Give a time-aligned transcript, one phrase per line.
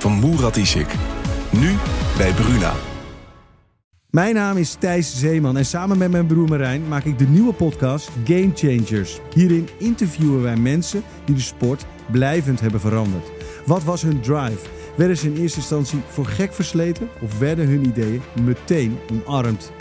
[0.00, 0.94] van Murat Isik.
[1.50, 1.76] Nu
[2.16, 2.72] bij Bruna.
[4.10, 7.52] Mijn naam is Thijs Zeeman en samen met mijn broer Marijn maak ik de nieuwe
[7.52, 9.18] podcast Game Changers.
[9.34, 13.30] Hierin interviewen wij mensen die de sport blijvend hebben veranderd.
[13.66, 14.68] Wat was hun drive?
[14.96, 19.72] Werden ze in eerste instantie voor gek versleten of werden hun ideeën meteen omarmd?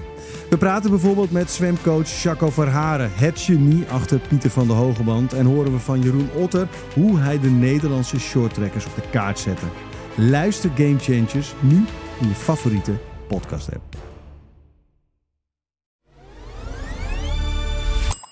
[0.49, 5.33] We praten bijvoorbeeld met zwemcoach Jaco Verharen, het genie achter Pieter van de Hogeband.
[5.33, 9.65] En horen we van Jeroen Otter hoe hij de Nederlandse shorttrekkers op de kaart zette.
[10.19, 11.85] Luister Game Changers nu
[12.21, 13.95] in je favoriete podcast app.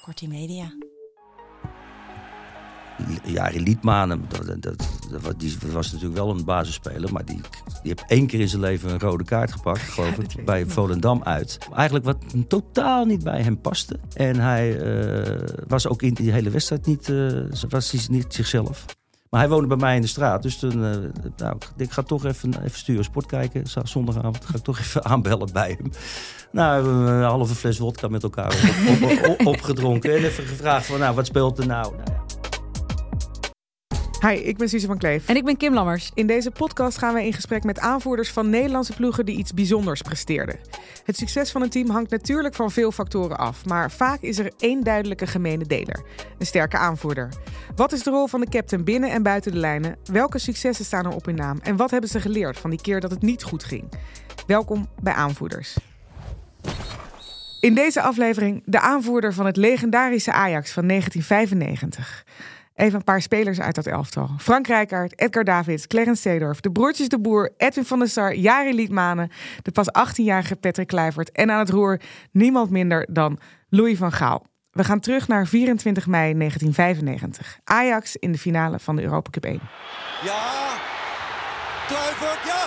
[0.02, 0.72] Kortie Media.
[3.24, 4.90] Jari Liedmanen, dat, dat,
[5.24, 7.42] dat, die was natuurlijk wel een basisspeler, maar die,
[7.82, 11.24] die heeft één keer in zijn leven een rode kaart gepakt, geloof ik, bij Volendam
[11.24, 11.58] uit.
[11.74, 14.00] Eigenlijk wat totaal niet bij hem paste.
[14.14, 18.86] En hij uh, was ook in die hele wedstrijd niet, uh, was niet zichzelf.
[19.30, 20.44] Maar hij woonde bij mij in de straat.
[20.44, 20.95] Dus toen, uh,
[21.38, 23.64] nou, ik ga toch even, even sturen sport kijken.
[23.83, 25.92] Zondagavond ga ik toch even aanbellen bij hem.
[26.52, 28.55] Nou, we hebben een halve fles wodka met elkaar
[29.28, 30.16] op, opgedronken.
[30.16, 31.95] En even gevraagd van, nou, wat speelt er nou?
[31.95, 32.27] nou ja.
[34.22, 35.28] Hi, ik ben Suze van Kleef.
[35.28, 36.11] En ik ben Kim Lammers.
[36.14, 40.02] In deze podcast gaan we in gesprek met aanvoerders van Nederlandse ploegen die iets bijzonders
[40.02, 40.60] presteerden.
[41.04, 44.52] Het succes van een team hangt natuurlijk van veel factoren af, maar vaak is er
[44.58, 46.04] één duidelijke gemene deler:
[46.39, 47.30] een sterke aanvoerder.
[47.76, 49.98] Wat is de rol van de captain binnen en buiten de lijnen?
[50.04, 51.60] Welke successen staan er op in naam?
[51.64, 53.92] En wat hebben ze geleerd van die keer dat het niet goed ging?
[54.48, 55.78] Welkom bij Aanvoerders.
[57.60, 62.26] In deze aflevering de aanvoerder van het legendarische Ajax van 1995.
[62.77, 64.30] Even een paar spelers uit dat elftal.
[64.38, 68.73] Frank Rijkaard, Edgar Davids, Clarence Seedorf, de broertjes de Boer, Edwin van der Sar, Jari
[68.73, 72.02] Liedmanen, de pas 18-jarige Patrick Kluivert en aan het roer
[72.32, 73.39] niemand minder dan
[73.70, 74.45] Louis van Gaal.
[74.71, 77.60] We gaan terug naar 24 mei 1995.
[77.64, 79.60] Ajax in de finale van de Europa Cup 1.
[80.23, 80.43] Ja,
[81.87, 82.64] Kluivert, ja!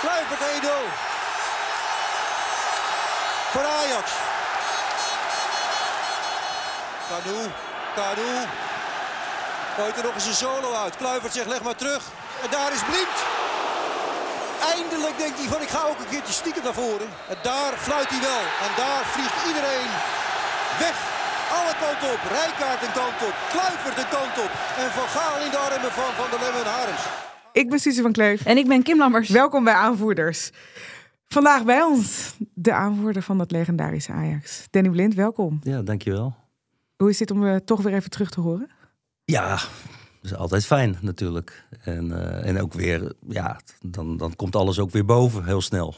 [0.00, 0.68] Kluivert 1-0.
[3.50, 4.12] Voor Ajax.
[7.08, 7.50] Kanu,
[7.98, 8.32] Kanu.
[9.76, 10.94] Gooit er nog eens een solo uit.
[11.00, 12.02] Kluivert zegt leg maar terug.
[12.44, 13.16] En daar is Blind.
[14.74, 17.08] Eindelijk denkt hij van ik ga ook een keertje stiekem naar voren.
[17.32, 18.44] En daar fluit hij wel.
[18.66, 19.90] En daar vliegt iedereen
[20.84, 20.96] weg.
[21.58, 22.22] Alle kanten op.
[22.38, 23.34] Rijkaard een kant op.
[23.54, 24.52] Kluivert een kant op.
[24.82, 27.02] En Van Gaal in de armen van Van der Lemmen en Harms.
[27.60, 28.38] Ik ben Suze van Kleef.
[28.52, 29.28] En ik ben Kim Lammers.
[29.42, 30.40] Welkom bij Aanvoerders.
[31.36, 32.34] Vandaag bij ons
[32.66, 34.66] de aanvoerder van dat legendarische Ajax.
[34.70, 35.60] Danny Blind, welkom.
[35.62, 36.47] Ja, dankjewel.
[36.98, 38.70] Hoe is dit om uh, toch weer even terug te horen?
[39.24, 39.60] Ja, dat
[40.22, 41.64] is altijd fijn natuurlijk.
[41.80, 45.86] En, uh, en ook weer, ja, dan, dan komt alles ook weer boven heel snel.
[45.86, 45.96] Het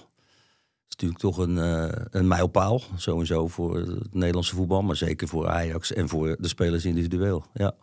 [0.89, 5.49] is natuurlijk toch een, uh, een mijlpaal, sowieso voor het Nederlandse voetbal, maar zeker voor
[5.49, 7.45] Ajax en voor de spelers individueel.
[7.55, 7.75] Ja.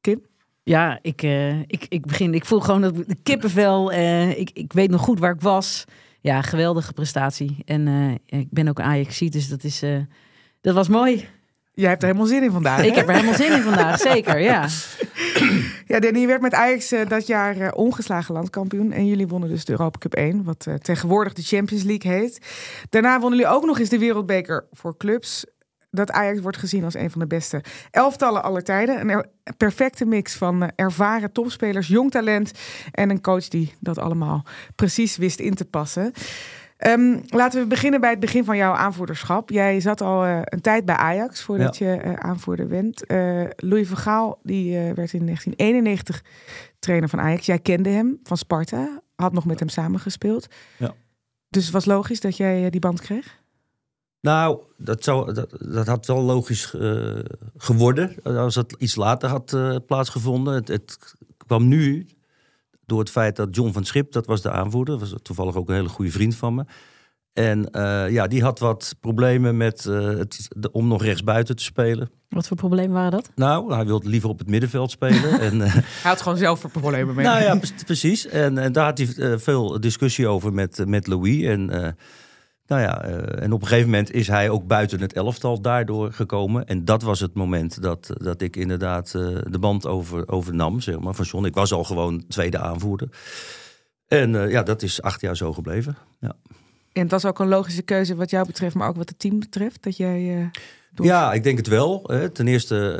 [0.00, 0.26] Kim?
[0.62, 2.34] Ja, ik, uh, ik, ik begin.
[2.34, 3.92] Ik voel gewoon dat de kippenvel.
[4.30, 5.84] ik, ik weet nog goed waar ik was.
[6.20, 7.56] Ja, geweldige prestatie.
[7.64, 7.88] En
[8.26, 9.82] ik ben ook Ajax, dus dat is.
[10.60, 11.28] dat was mooi.
[11.76, 12.84] Jij hebt er helemaal zin in vandaag.
[12.84, 14.68] Ik heb er helemaal zin in vandaag, zeker, ja.
[15.86, 18.92] Ja, Danny, werd met Ajax uh, dat jaar uh, ongeslagen landkampioen.
[18.92, 22.40] En jullie wonnen dus de Europa Cup 1, wat uh, tegenwoordig de Champions League heet.
[22.90, 25.44] Daarna wonnen jullie ook nog eens de Wereldbeker voor clubs.
[25.90, 29.08] Dat Ajax wordt gezien als een van de beste elftallen aller tijden.
[29.08, 29.26] Een
[29.56, 32.52] perfecte mix van ervaren topspelers, jong talent
[32.92, 34.44] en een coach die dat allemaal
[34.74, 36.12] precies wist in te passen.
[36.78, 39.50] Um, laten we beginnen bij het begin van jouw aanvoerderschap.
[39.50, 41.92] Jij zat al uh, een tijd bij Ajax voordat ja.
[41.92, 43.10] je uh, aanvoerder bent.
[43.10, 46.22] Uh, Louis van Gaal die, werd in 1991
[46.78, 47.46] trainer van Ajax.
[47.46, 50.46] Jij kende hem van Sparta, had nog met hem samengespeeld.
[50.78, 50.94] Ja.
[51.48, 53.40] Dus het was logisch dat jij die band kreeg?
[54.20, 56.74] Nou, dat, zou, dat, dat had wel logisch
[57.56, 59.56] geworden als het iets later had
[59.86, 60.54] plaatsgevonden.
[60.54, 61.14] Het, het
[61.46, 62.06] kwam nu
[62.86, 65.74] door het feit dat John van Schip, dat was de aanvoerder, was toevallig ook een
[65.74, 66.64] hele goede vriend van me.
[67.32, 71.62] En uh, ja, die had wat problemen met uh, het, de, om nog rechtsbuiten te
[71.62, 72.10] spelen.
[72.28, 73.30] Wat voor problemen waren dat?
[73.34, 75.40] Nou, hij wilde liever op het middenveld spelen.
[75.50, 77.24] en, uh, hij had gewoon zelf voor problemen mee.
[77.24, 78.26] Nou ja, precies.
[78.26, 81.42] En, en daar had hij veel discussie over met, met Louis.
[81.42, 81.96] En,
[82.66, 86.66] nou ja, en op een gegeven moment is hij ook buiten het elftal daardoor gekomen.
[86.66, 91.14] En dat was het moment dat, dat ik inderdaad de band over, overnam, zeg maar,
[91.14, 91.44] van John.
[91.44, 93.08] Ik was al gewoon tweede aanvoerder.
[94.08, 95.96] En ja, dat is acht jaar zo gebleven.
[96.20, 96.36] Ja.
[96.92, 99.38] En dat is ook een logische keuze wat jou betreft, maar ook wat het team
[99.38, 100.50] betreft, dat jij...
[101.04, 102.02] Ja, ik denk het wel.
[102.06, 102.30] Hè.
[102.30, 102.96] Ten eerste,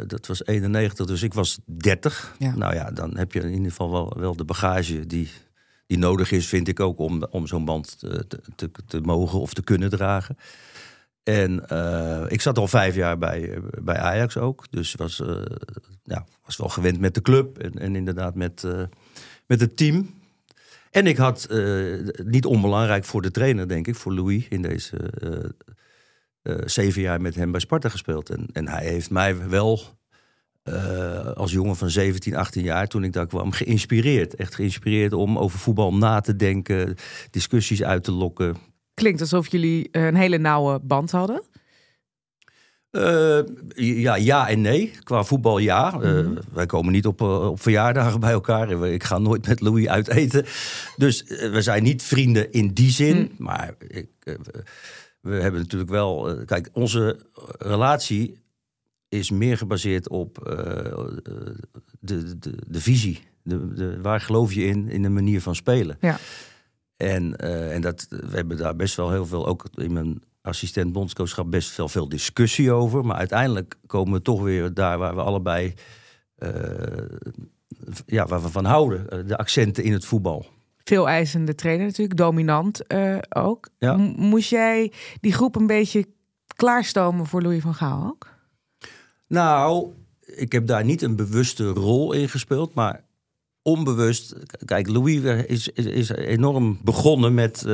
[0.00, 2.34] uh, dat was 91, dus ik was 30.
[2.38, 2.56] Ja.
[2.56, 5.30] Nou ja, dan heb je in ieder geval wel, wel de bagage die,
[5.86, 9.54] die nodig is, vind ik ook, om, om zo'n band te, te, te, mogen of
[9.54, 10.36] te kunnen dragen.
[11.22, 14.64] En uh, ik zat al vijf jaar bij, bij Ajax ook.
[14.70, 15.22] Dus was,
[16.04, 18.66] ja, was wel gewend met de club en, en inderdaad met,
[19.46, 20.14] met het team.
[20.90, 21.48] En ik had,
[22.24, 24.96] niet onbelangrijk voor de trainer, denk ik, voor Louis in deze
[26.64, 28.30] zeven jaar met hem bij Sparta gespeeld.
[28.30, 29.95] En, en hij heeft mij wel
[31.34, 34.34] als jongen van 17, 18 jaar, toen ik daar kwam, geïnspireerd.
[34.34, 36.94] Echt geïnspireerd om over voetbal na te denken,
[37.30, 38.56] discussies uit te lokken.
[38.94, 41.42] Klinkt alsof jullie een hele nauwe band hadden.
[42.96, 43.38] Uh,
[43.74, 44.92] ja, ja en nee.
[45.02, 46.00] Qua voetbal ja.
[46.02, 48.70] Uh, Wij komen niet op, uh, op verjaardagen bij elkaar.
[48.84, 50.44] Ik ga nooit met Louis uit eten.
[50.96, 53.16] Dus we zijn niet vrienden in die zin.
[53.16, 53.30] Mm.
[53.38, 54.08] Maar ik,
[55.20, 56.36] we hebben natuurlijk wel...
[56.44, 57.18] kijk, onze
[57.58, 58.38] relatie
[59.08, 60.34] is meer gebaseerd op
[62.00, 63.20] de, de, de visie.
[63.42, 65.96] De, de, waar geloof je in, in de manier van spelen?
[66.00, 66.18] Ja.
[66.96, 67.36] En,
[67.72, 71.76] en dat, we hebben daar best wel heel veel, ook in mijn assistent bondscoachschap best
[71.76, 73.04] wel veel discussie over.
[73.04, 75.74] Maar uiteindelijk komen we toch weer daar waar we allebei
[76.38, 76.50] uh,
[78.06, 79.26] ja, waar we van houden.
[79.26, 80.46] De accenten in het voetbal.
[80.84, 83.68] Veel eisende trainer natuurlijk, dominant uh, ook.
[83.78, 83.96] Ja.
[84.16, 86.06] Moest jij die groep een beetje
[86.56, 88.34] klaarstomen voor Louis van Gaal ook?
[89.28, 93.04] Nou, ik heb daar niet een bewuste rol in gespeeld, maar
[93.62, 94.34] onbewust.
[94.64, 97.64] Kijk, Louis is, is, enorm begonnen met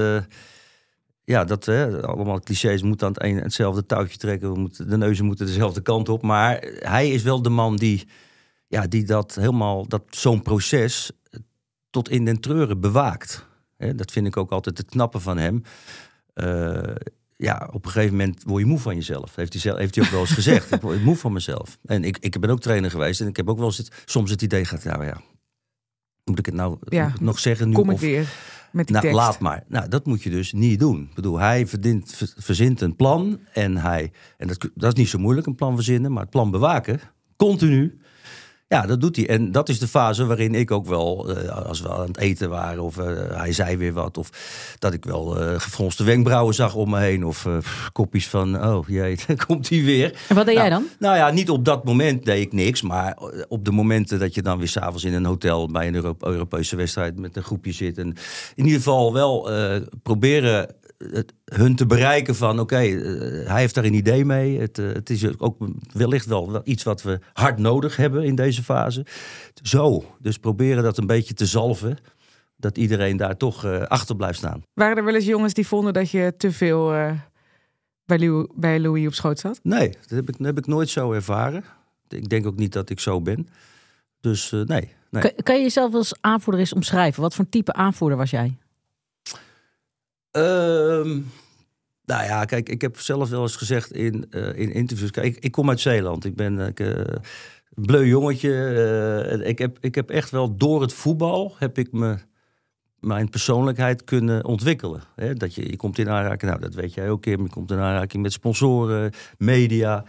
[1.25, 4.53] ja, dat hè, allemaal clichés moeten aan het een hetzelfde touwtje trekken.
[4.53, 6.23] We moeten, de neuzen moeten dezelfde kant op.
[6.23, 8.09] Maar hij is wel de man die,
[8.67, 11.11] ja, die dat helemaal, dat zo'n proces
[11.91, 13.47] tot in den treuren bewaakt.
[13.77, 15.63] Hè, dat vind ik ook altijd het knappe van hem.
[16.35, 16.95] Uh,
[17.43, 19.35] ja, op een gegeven moment word je moe van jezelf.
[19.35, 20.73] Heeft hij, zelf, heeft hij ook wel eens gezegd.
[20.73, 21.79] ik word moe van mezelf.
[21.85, 23.21] En ik, ik ben ook trainer geweest.
[23.21, 25.21] En ik heb ook wel eens soms het idee gehad, ja, ja,
[26.25, 27.75] moet ik het nou ja, nog zeggen nu?
[27.75, 28.29] Kom ik weer
[28.73, 29.21] met die nou, tekst.
[29.21, 29.65] Laat maar.
[29.69, 31.03] Nou, dat moet je dus niet doen.
[31.03, 35.19] Ik bedoel, hij verdient, verzint een plan en hij, en dat, dat is niet zo
[35.19, 37.01] moeilijk, een plan verzinnen, maar het plan bewaken,
[37.37, 38.01] continu.
[38.73, 39.29] Ja, dat doet hij.
[39.29, 42.51] En dat is de fase waarin ik ook wel, uh, als we aan het eten
[42.51, 44.31] waren of uh, hij zei weer wat, of
[44.79, 47.49] dat ik wel uh, gefronste wenkbrauwen zag om me heen, of
[47.93, 50.19] kopjes van, oh jee, dan komt hij weer.
[50.29, 50.87] En wat deed nou, jij dan?
[50.99, 54.43] Nou ja, niet op dat moment deed ik niks, maar op de momenten dat je
[54.43, 57.99] dan weer s'avonds in een hotel bij een Euro Europese wedstrijd met een groepje zit.
[57.99, 58.07] En
[58.55, 59.51] in ieder geval wel
[60.03, 60.75] proberen
[61.11, 64.61] het, hun te bereiken van oké, okay, uh, hij heeft daar een idee mee.
[64.61, 65.57] Het, uh, het is ook
[65.93, 69.07] wellicht wel iets wat we hard nodig hebben in deze fase.
[69.63, 71.99] Zo, dus proberen dat een beetje te zalven.
[72.57, 74.63] Dat iedereen daar toch uh, achter blijft staan.
[74.75, 76.87] Waren er wel eens jongens die vonden dat je te veel
[78.05, 79.61] bij, Louis, bij Louis op schoot zat?
[79.63, 81.65] Nee, dat heb, ik, dat heb ik nooit zo ervaren.
[82.09, 83.49] Ik denk ook niet dat ik zo ben.
[84.21, 84.65] Dus nee.
[84.67, 85.23] nee.
[85.23, 87.23] Kan, kan je jezelf als aanvoerder eens omschrijven?
[87.23, 88.57] Wat voor type aanvoerder was jij?
[90.33, 91.31] Um,
[92.05, 95.11] nou ja, kijk, ik heb zelf wel eens gezegd in, uh, in interviews.
[95.11, 96.25] Kijk, ik, kom uit Zeeland.
[96.25, 98.51] Ik ben ik, uh, een bleu jongetje.
[99.39, 102.17] Uh, ik, heb, ik heb echt wel door het voetbal heb ik me,
[103.01, 105.03] mijn persoonlijkheid kunnen ontwikkelen.
[105.35, 107.43] Dat je, je komt in aanraking, nou dat weet jij ook, Kim.
[107.43, 110.05] Je komt in aanraking met sponsoren, media.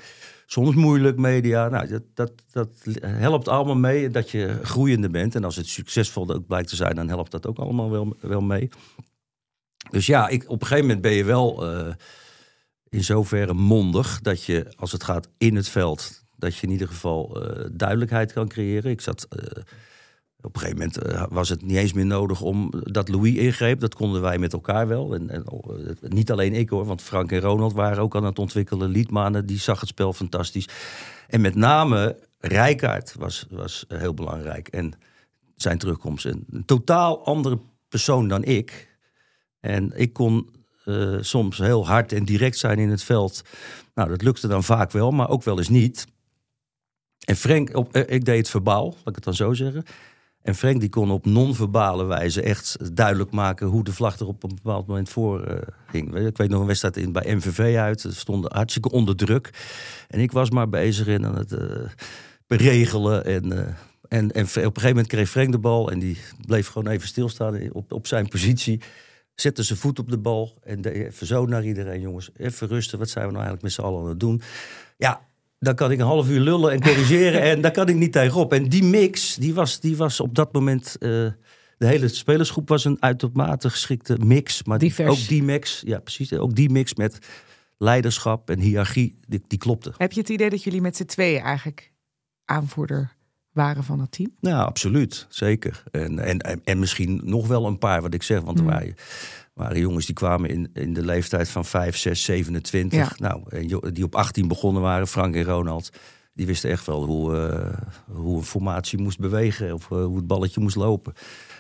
[0.46, 1.70] Soms moeilijk media.
[1.70, 2.70] Nou, dat, dat, dat
[3.02, 5.36] helpt allemaal mee dat je groeiende bent.
[5.36, 8.42] En als het succesvol ook blijkt te zijn, dan helpt dat ook allemaal wel, wel
[8.42, 8.70] mee.
[9.94, 11.94] Dus ja, ik, op een gegeven moment ben je wel uh,
[12.90, 16.88] in zoverre mondig dat je, als het gaat in het veld, dat je in ieder
[16.88, 18.92] geval uh, duidelijkheid kan creëren.
[18.92, 19.28] Ik zat.
[19.30, 19.64] Uh,
[20.42, 23.80] op een gegeven moment was het niet eens meer nodig om dat Louis ingreep.
[23.80, 25.14] Dat konden wij met elkaar wel.
[25.14, 25.44] En, en
[26.02, 28.90] niet alleen ik hoor, want Frank en Ronald waren ook aan het ontwikkelen.
[28.90, 30.68] Liedmanen, die zag het spel fantastisch.
[31.28, 34.68] En met name Rijkaard was, was heel belangrijk.
[34.68, 34.94] En
[35.56, 36.26] zijn terugkomst.
[36.26, 37.60] een totaal andere
[37.90, 38.92] persoon dan ik.
[39.64, 40.50] En ik kon
[40.86, 43.42] uh, soms heel hard en direct zijn in het veld.
[43.96, 46.08] Nou, dat lukte dan vaak wel, maar ook wel eens niet.
[47.26, 49.84] En Frank, op, uh, ik deed het verbaal, laat ik het dan zo zeggen.
[50.42, 54.44] En Frank die kon op non-verbale wijze echt duidelijk maken hoe de vlag er op
[54.44, 56.16] een bepaald moment voor uh, ging.
[56.16, 58.02] Ik weet nog een wedstrijd in, bij MVV uit.
[58.02, 59.50] Ze stonden hartstikke onder druk.
[60.08, 61.58] En ik was maar bezig in aan het
[62.48, 63.26] beregelen.
[63.26, 63.52] En,
[64.08, 65.92] en, en op een gegeven moment kreeg Frank de bal.
[65.92, 68.82] En die bleef gewoon even stilstaan op, op zijn positie.
[69.36, 70.58] Zette zijn voet op de bal.
[70.64, 72.30] En even zo naar iedereen, jongens.
[72.38, 73.00] Even rusten.
[73.00, 74.42] Wat zijn we nou eigenlijk met z'n allen aan het doen?
[74.98, 75.22] Ja,
[75.60, 78.54] dan kan ik een half uur lullen en corrigeren en daar kan ik niet tegenop.
[78.54, 80.96] En die mix, die was, die was op dat moment...
[81.00, 81.28] Uh,
[81.78, 84.64] de hele spelersgroep was een uitermate geschikte mix.
[84.64, 87.18] Maar ook die mix, ja precies, ook die mix met
[87.78, 89.94] leiderschap en hiërarchie, die, die klopte.
[89.98, 91.92] Heb je het idee dat jullie met z'n tweeën eigenlijk
[92.46, 93.13] aanvoerder
[93.54, 94.32] waren van het team?
[94.40, 95.84] Nou, absoluut, zeker.
[95.92, 98.96] En, en, en, en misschien nog wel een paar, wat ik zeg, want er waren
[99.54, 103.20] waren jongens die kwamen in, in de leeftijd van 5, 6, 27.
[103.20, 103.42] Nou,
[103.94, 105.90] die op 18 begonnen waren, Frank en Ronald.
[106.34, 110.28] Die wisten echt wel hoe, uh, hoe een formatie moest bewegen of uh, hoe het
[110.28, 111.14] balletje moest lopen.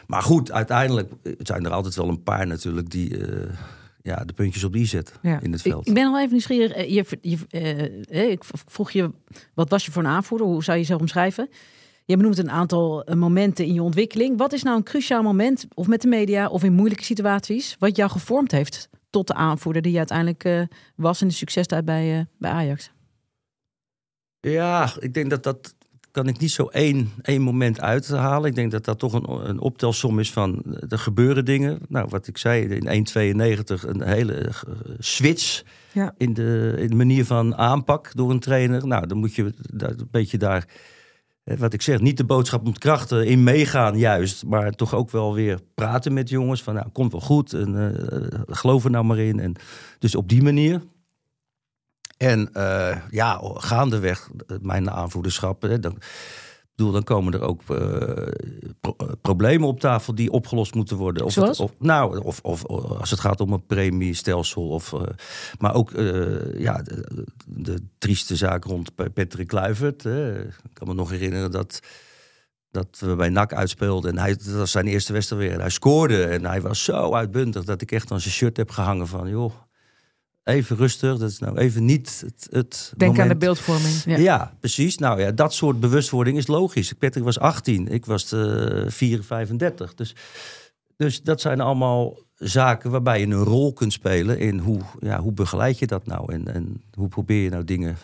[0.07, 3.50] Maar goed, uiteindelijk zijn er altijd wel een paar natuurlijk die uh,
[4.01, 5.39] ja, de puntjes op die zetten ja.
[5.41, 5.81] in het veld.
[5.81, 6.75] Ik, ik ben al even nieuwsgierig.
[6.77, 9.12] Je, je, ik vroeg je,
[9.53, 10.47] wat was je voor een aanvoerder?
[10.47, 11.50] Hoe zou je jezelf omschrijven?
[12.05, 14.38] Je benoemt een aantal eh, momenten in je ontwikkeling.
[14.38, 17.95] Wat is nou een cruciaal moment, of met de media, of in moeilijke situaties, wat
[17.95, 20.62] jou gevormd heeft tot de aanvoerder die je uiteindelijk uh,
[20.95, 22.91] was in de succestijd bij, uh, bij Ajax?
[24.39, 25.75] Ja, ik denk dat dat
[26.12, 28.50] kan ik niet zo één, één moment uithalen.
[28.50, 31.79] Ik denk dat dat toch een, een optelsom is van er gebeuren dingen.
[31.88, 34.51] Nou, wat ik zei, in 1,92 een hele
[35.00, 36.13] switch ja.
[36.17, 38.88] in, de, in de manier van aanpak door een trainer.
[38.88, 40.67] Nou, dan moet je een beetje daar
[41.43, 44.45] wat ik zeg, niet de boodschap ontkrachten, in meegaan juist.
[44.45, 46.63] Maar toch ook wel weer praten met jongens.
[46.63, 47.53] Van nou, komt wel goed.
[47.53, 49.39] En uh, geloof er nou maar in.
[49.39, 49.55] En
[50.00, 50.81] dus op die manier.
[52.17, 54.29] En uh, ja, gaandeweg
[54.62, 55.62] mijn aanvoederschap.
[55.62, 55.97] Hè, dan,
[56.75, 57.77] bedoel, dan komen er ook uh,
[58.82, 61.25] pro problemen op tafel die opgelost moeten worden.
[61.25, 64.68] Of, het, of nou, of, of, als het gaat om een premiestelsel.
[64.68, 65.01] Of, uh,
[65.60, 70.06] maar ook uh, ja, de, de, trieste zaak rond Patrick Kluivert.
[70.06, 71.80] ik kan me nog herinneren dat,
[72.72, 74.12] dat we bij NAC uitspeelden.
[74.12, 75.53] En hij, dat was zijn eerste wedstrijd weer.
[75.53, 76.24] En hij scoorde.
[76.24, 79.30] En hij was zo uitbundig dat ik echt aan zijn shirt heb gehangen van...
[79.30, 79.53] joh,
[80.43, 81.17] even rustig.
[81.17, 83.19] Dat is nou even niet het, het Denk moment.
[83.19, 84.03] aan de beeldvorming.
[84.05, 84.17] Ja.
[84.17, 84.53] ja.
[84.59, 84.97] precies.
[84.97, 86.93] Nou ja, dat soort bewustwording is logisch.
[86.93, 88.35] Patrick was 18, ik was
[88.88, 89.93] 4, 35.
[89.93, 90.15] Dus,
[90.97, 95.31] dus dat zijn allemaal zaken waarbij je een rol kunt spelen in hoe, ja, hoe
[95.31, 96.33] begeleid je dat nou?
[96.33, 97.97] En, en hoe probeer je nou dingen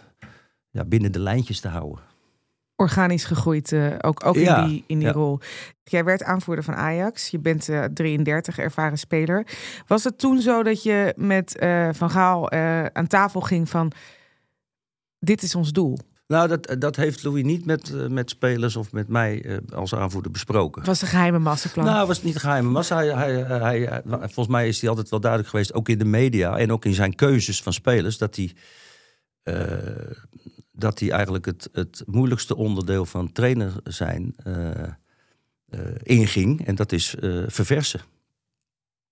[0.69, 2.03] ja, binnen de lijntjes te houden?
[2.79, 5.13] Organisch gegroeid, uh, ook, ook ja, in die, in die ja.
[5.13, 5.39] rol.
[5.83, 7.29] Jij werd aanvoerder van Ajax.
[7.29, 9.47] Je bent uh, 33, ervaren speler.
[9.87, 12.51] Was het toen zo dat je met uh, Van Gaal
[12.93, 13.91] aan tafel ging van...
[15.19, 15.97] dit is ons doel?
[16.27, 20.85] Nou, dat, dat heeft Louis niet met, met spelers of met mij als aanvoerder besproken.
[20.85, 21.85] Was een geheime massaplan?
[21.85, 22.95] Nou, was het niet een geheime massa.
[22.95, 26.05] Hij, hij, hij, hij, volgens mij is hij altijd wel duidelijk geweest, ook in de
[26.05, 26.57] media...
[26.57, 28.53] en ook in zijn keuzes van spelers, dat hij
[30.79, 34.69] dat hij eigenlijk het, het moeilijkste onderdeel van trainer zijn uh,
[35.69, 36.65] uh, inging.
[36.65, 38.01] En dat is uh, verversen.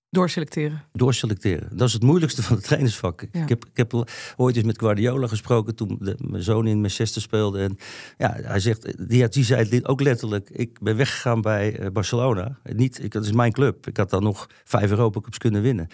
[0.09, 0.83] Doorselecteren.
[0.91, 1.77] Doorselecteren.
[1.77, 3.25] Dat is het moeilijkste van het trainersvak.
[3.31, 3.41] Ja.
[3.41, 7.21] Ik, heb, ik heb ooit eens met Guardiola gesproken toen de, mijn zoon in Manchester
[7.21, 7.61] speelde.
[7.61, 7.77] En
[8.17, 10.49] ja, hij zegt, die, die zei ook letterlijk.
[10.49, 12.57] Ik ben weggegaan bij Barcelona.
[12.63, 13.87] Niet, ik, dat is mijn club.
[13.87, 15.87] Ik had dan nog vijf Europa Cups kunnen winnen.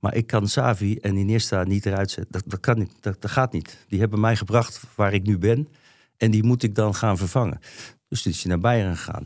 [0.00, 2.32] Maar ik kan Savi en Iniesta niet eruit zetten.
[2.32, 3.84] Dat, dat, kan niet, dat, dat gaat niet.
[3.88, 5.68] Die hebben mij gebracht waar ik nu ben.
[6.16, 7.58] En die moet ik dan gaan vervangen.
[8.08, 9.24] Dus toen is hij naar Bayern gegaan.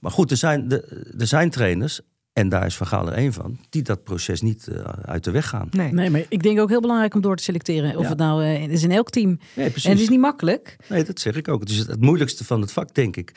[0.00, 0.70] Maar goed, er zijn,
[1.18, 2.00] er zijn trainers
[2.34, 5.30] en daar is Van Gaal er één van, die dat proces niet uh, uit de
[5.30, 5.68] weg gaan.
[5.70, 5.92] Nee.
[5.92, 7.96] nee, maar ik denk ook heel belangrijk om door te selecteren.
[7.96, 8.08] Of ja.
[8.08, 9.38] het nou uh, is in elk team.
[9.54, 10.76] Nee, en het is niet makkelijk.
[10.88, 11.60] Nee, dat zeg ik ook.
[11.60, 13.32] Het is het moeilijkste van het vak, denk ik.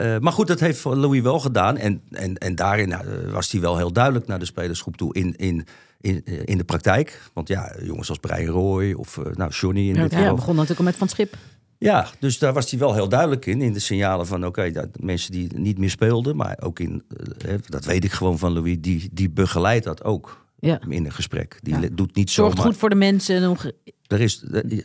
[0.00, 1.76] Uh, maar goed, dat heeft Louis wel gedaan.
[1.76, 2.94] En, en, en daarin
[3.30, 5.66] was hij wel heel duidelijk naar de spelersgroep toe in, in,
[6.00, 7.30] in, in de praktijk.
[7.32, 10.34] Want ja, jongens als Brian Roy of nou, Johnny in ja, dit ja, geval.
[10.34, 11.36] begon natuurlijk al met Van Schip.
[11.82, 13.62] Ja, dus daar was hij wel heel duidelijk in.
[13.62, 16.36] In de signalen van, oké, okay, mensen die niet meer speelden.
[16.36, 17.02] Maar ook in,
[17.46, 20.80] uh, dat weet ik gewoon van Louis, die, die begeleidt dat ook ja.
[20.88, 21.58] in een gesprek.
[21.62, 21.88] Die ja.
[21.92, 22.42] doet niet zo.
[22.42, 23.56] Zorgt goed voor de mensen.
[24.06, 24.44] Er is,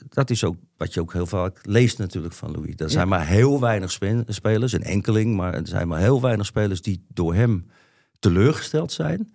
[0.10, 2.74] dat is ook wat je ook heel vaak leest natuurlijk van Louis.
[2.78, 3.10] Er zijn ja.
[3.10, 3.92] maar heel weinig
[4.28, 7.66] spelers, een enkeling, maar er zijn maar heel weinig spelers die door hem
[8.20, 9.34] teleurgesteld zijn.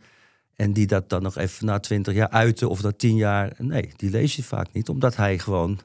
[0.55, 3.52] En die dat dan nog even na twintig jaar uiten of na tien jaar.
[3.59, 5.81] Nee, die lees je vaak niet, omdat hij gewoon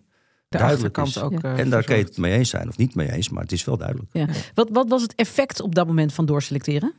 [0.58, 1.22] de duidelijk is.
[1.22, 1.54] Ook, ja.
[1.54, 3.52] uh, en daar kan je het mee eens zijn of niet mee eens, maar het
[3.52, 4.10] is wel duidelijk.
[4.12, 4.28] Ja.
[4.54, 6.94] Wat, wat was het effect op dat moment van doorselecteren?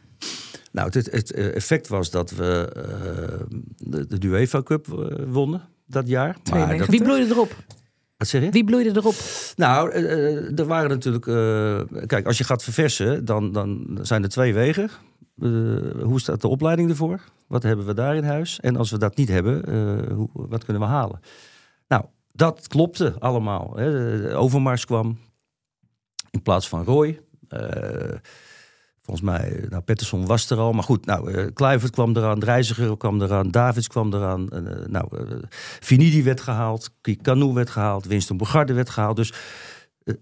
[0.72, 4.86] Nou, het, het effect was dat we uh, de, de UEFA Cup
[5.26, 6.36] wonnen dat jaar.
[6.50, 7.56] Maar dat, Wie bloeide erop?
[8.16, 8.50] Wat zeg je?
[8.50, 9.14] Wie bloeide erop?
[9.56, 11.26] Nou, eh, eh, er waren natuurlijk.
[11.26, 14.90] eh, kijk, als je gaat verversen, dan, dan zijn er twee wegen.
[15.40, 15.50] Eh,
[16.02, 17.20] hoe staat de opleiding ervoor?
[17.46, 18.60] Wat hebben we daar in huis?
[18.60, 21.20] En als we dat niet hebben, eh, hoe, wat kunnen we halen?
[21.88, 22.04] Nou,
[22.36, 23.72] dat klopte allemaal.
[23.76, 24.36] Hè.
[24.36, 25.18] Overmars kwam
[26.30, 27.20] in plaats van Roy.
[27.48, 28.14] Eh,
[29.02, 30.72] volgens mij, nou, Pettersson was er al.
[30.72, 34.48] Maar goed, nou, eh Kluivert kwam eraan, Reiziger kwam eraan, Davids kwam eraan.
[34.48, 35.36] eh, nou, eh
[35.80, 36.90] Finidi werd gehaald,
[37.22, 39.16] Canu werd gehaald, Winston Bogarde werd gehaald.
[39.16, 39.32] Dus
[40.04, 40.14] eh,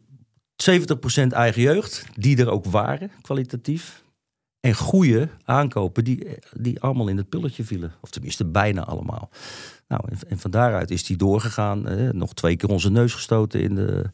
[0.56, 4.02] 70% eigen jeugd, die er ook waren, kwalitatief.
[4.60, 7.92] En goede aankopen die, die allemaal in het pulletje vielen.
[8.00, 9.30] Of tenminste bijna allemaal.
[9.88, 11.88] Nou, en, en van daaruit is die doorgegaan.
[11.88, 14.04] eh, nog twee keer onze neus gestoten in de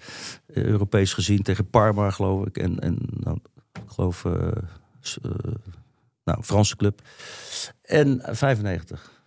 [0.46, 2.56] eh, Europees gezien tegen Parma, geloof ik.
[2.56, 3.38] En, en nou,
[3.72, 4.32] ik geloof, eh,
[6.24, 7.00] nou, Franse club.
[7.82, 9.22] En 95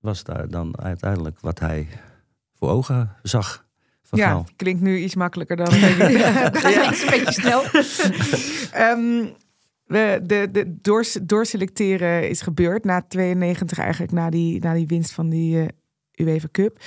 [0.00, 1.88] was daar dan uiteindelijk wat hij
[2.54, 3.68] voor ogen zag.
[4.10, 4.46] Ja, Gaal.
[4.56, 5.70] klinkt nu iets makkelijker dan.
[5.80, 6.10] denk ik.
[6.18, 6.92] Ja.
[6.92, 7.62] een beetje snel.
[8.86, 9.26] Ehm,
[9.90, 15.12] we, de, de doors, doorselecteren is gebeurd na 92 eigenlijk, na die, na die winst
[15.12, 15.68] van die eh
[16.26, 16.80] UEFA Cup.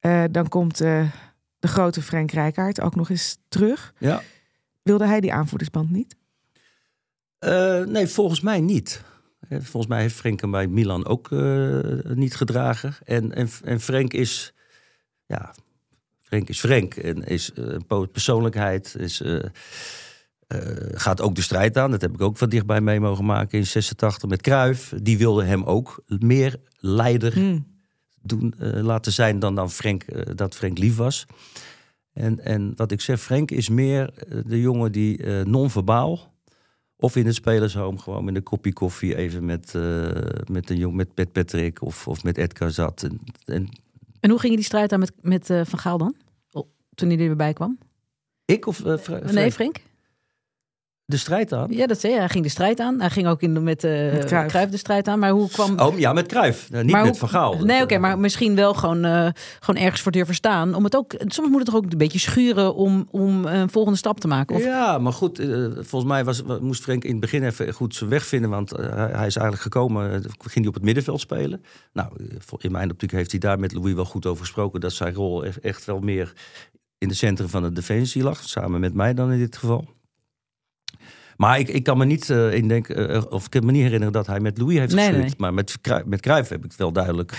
[0.00, 1.12] Eh, dan komt eh,
[1.58, 3.94] de grote Frank Rijkaard ook nog eens terug.
[3.98, 4.22] Ja.
[4.82, 6.16] Wilde hij die aanvoerdersband niet?
[7.86, 9.02] Nee, volgens mij niet.
[9.48, 11.30] Volgens mij heeft Frenk hem bij Milan ook
[12.14, 12.94] niet gedragen.
[13.04, 14.54] En, en, en Frenk is,
[15.26, 15.54] ja,
[16.20, 16.94] Frenk is Frenk.
[16.94, 19.22] En is een persoonlijkheid, is,
[20.94, 21.90] gaat ook de strijd aan.
[21.90, 24.92] Dat heb ik ook van dichtbij mee mogen maken in 86 met Cruijff.
[25.02, 27.32] Die wilde hem ook meer leider
[28.22, 31.26] doen, eh, laten zijn dan, dan Frenk, eh, dat Frenk lief was.
[32.12, 36.34] En, en wat ik zeg, Frenk is meer eh, de jongen die eh, non-verbaal...
[36.96, 39.16] of in het spelershome gewoon met een kopje koffie...
[39.16, 40.08] even met, eh,
[40.50, 43.02] met, een jong, met, met Patrick of, of met Edgar zat.
[43.02, 43.68] En, en
[44.20, 46.14] En hoe ging je die strijd aan met, met eh, Van Gaal dan?
[46.50, 47.78] Oh, toen hij erbij kwam?
[48.44, 49.52] ik of eh, Fre- Nee?
[49.52, 49.76] Frank?
[51.12, 51.66] De strijd aan?
[51.70, 52.18] Ja, dat zei je.
[52.18, 53.00] Hij ging de strijd aan.
[53.00, 54.48] Hij ging ook in de, met, eh Met Cruijff.
[54.50, 55.18] Cruijff de strijd aan.
[55.18, 55.78] Maar hoe kwam...
[55.78, 56.70] Oh ja, met Cruijff.
[56.70, 57.58] Nou, niet maar met hoe- Van Gaal.
[57.58, 59.28] Nee, oké, maar misschien wel gewoon, eh,
[59.60, 60.74] gewoon ergens voor durven staan.
[60.74, 63.98] Om het ook, soms moet het toch ook een beetje schuren om, om een volgende
[63.98, 64.56] stap te maken.
[64.56, 67.72] Of, Ja, maar goed, eh, volgens mij was, wa- moest Frenk in het begin even
[67.72, 68.50] goed zijn weg vinden.
[68.50, 71.62] Want eh, hij hij is eigenlijk gekomen, eh, ging hij op het middenveld spelen.
[71.92, 72.26] Nou, eh,
[72.58, 74.80] in mijn optiek heeft hij daar met Louis wel goed over gesproken.
[74.80, 76.32] Dat zijn rol e- echt wel meer
[76.98, 78.42] in het centrum van de defensie lag.
[78.42, 79.84] Samen met mij dan in dit geval.
[81.36, 83.82] Maar ik, ik kan me niet eh, in denken, eh, of ik kan me niet
[83.82, 85.26] herinneren dat hij met Louis heeft Nee, geschuurd.
[85.26, 85.34] nee.
[85.38, 87.32] Maar met, met Cruijff heb ik wel duidelijk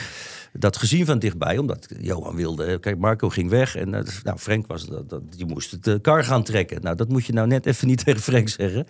[0.53, 1.57] dat gezien van dichtbij.
[1.57, 3.75] Omdat Johan wilde, kijk, Marco ging weg.
[3.75, 6.81] En eh, nou, Frank was, dat, dat, die moest het eh, kar gaan trekken.
[6.81, 8.87] Nou, dat moet je nou net even niet tegen Frank zeggen.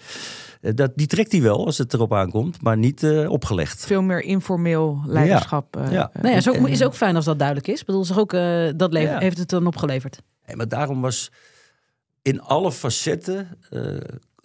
[0.61, 3.85] Eh, dat, die trekt hij wel als het erop aankomt, maar niet eh, opgelegd.
[3.85, 5.77] Veel meer informeel leiderschap.
[5.77, 6.09] eh, Ja.
[6.13, 7.79] eh, nou ja, is ook, is ook fijn als dat duidelijk is.
[7.79, 9.19] Ik bedoel, ook, eh, dat Ja.
[9.19, 10.21] heeft het dan opgeleverd.
[10.45, 11.31] Nee, maar daarom was
[12.21, 13.81] in alle facetten eh,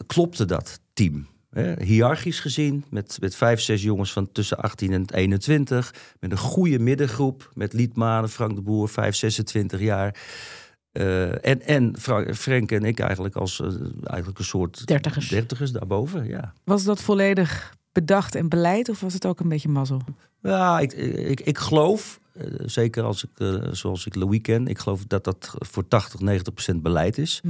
[0.07, 1.27] klopte dat team.
[1.51, 5.95] Hè, hiërarchisch gezien, met, met vijf, zes jongens van tussen 18 en 21.
[6.21, 10.15] Met een goede middengroep, met Liedmanen, Frank de Boer, 5, 26 jaar.
[10.93, 13.67] Eh, en en Fra- Frank en ik eigenlijk als eh,
[14.05, 15.29] eigenlijk een soort Dertigers.
[15.29, 16.53] dertigers daarboven, ja.
[16.65, 20.01] Was dat volledig bedacht en beleid of was het ook een beetje mazzel?
[20.43, 24.79] Ja, ik, ik, ik geloof, eh, zeker als ik, eh, zoals ik Louis ken, ik
[24.79, 27.41] geloof dat dat voor 80, 90 procent beleid is.
[27.43, 27.49] Hm.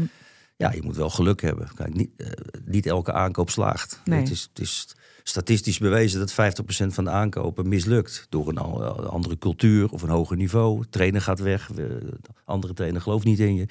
[0.58, 1.68] Ja, je moet wel geluk hebben.
[1.74, 2.26] Kijk, niet, eh,
[2.64, 4.00] niet elke aankoop slaagt.
[4.04, 4.20] Nee.
[4.20, 4.88] Het, is, het is
[5.22, 8.26] statistisch bewezen dat 50 procent van de aankopen mislukt.
[8.28, 10.84] Door een al- andere cultuur of een hoger niveau.
[10.90, 11.84] Trainer gaat weg, eh,
[12.44, 13.66] andere trainer gelooft niet in je.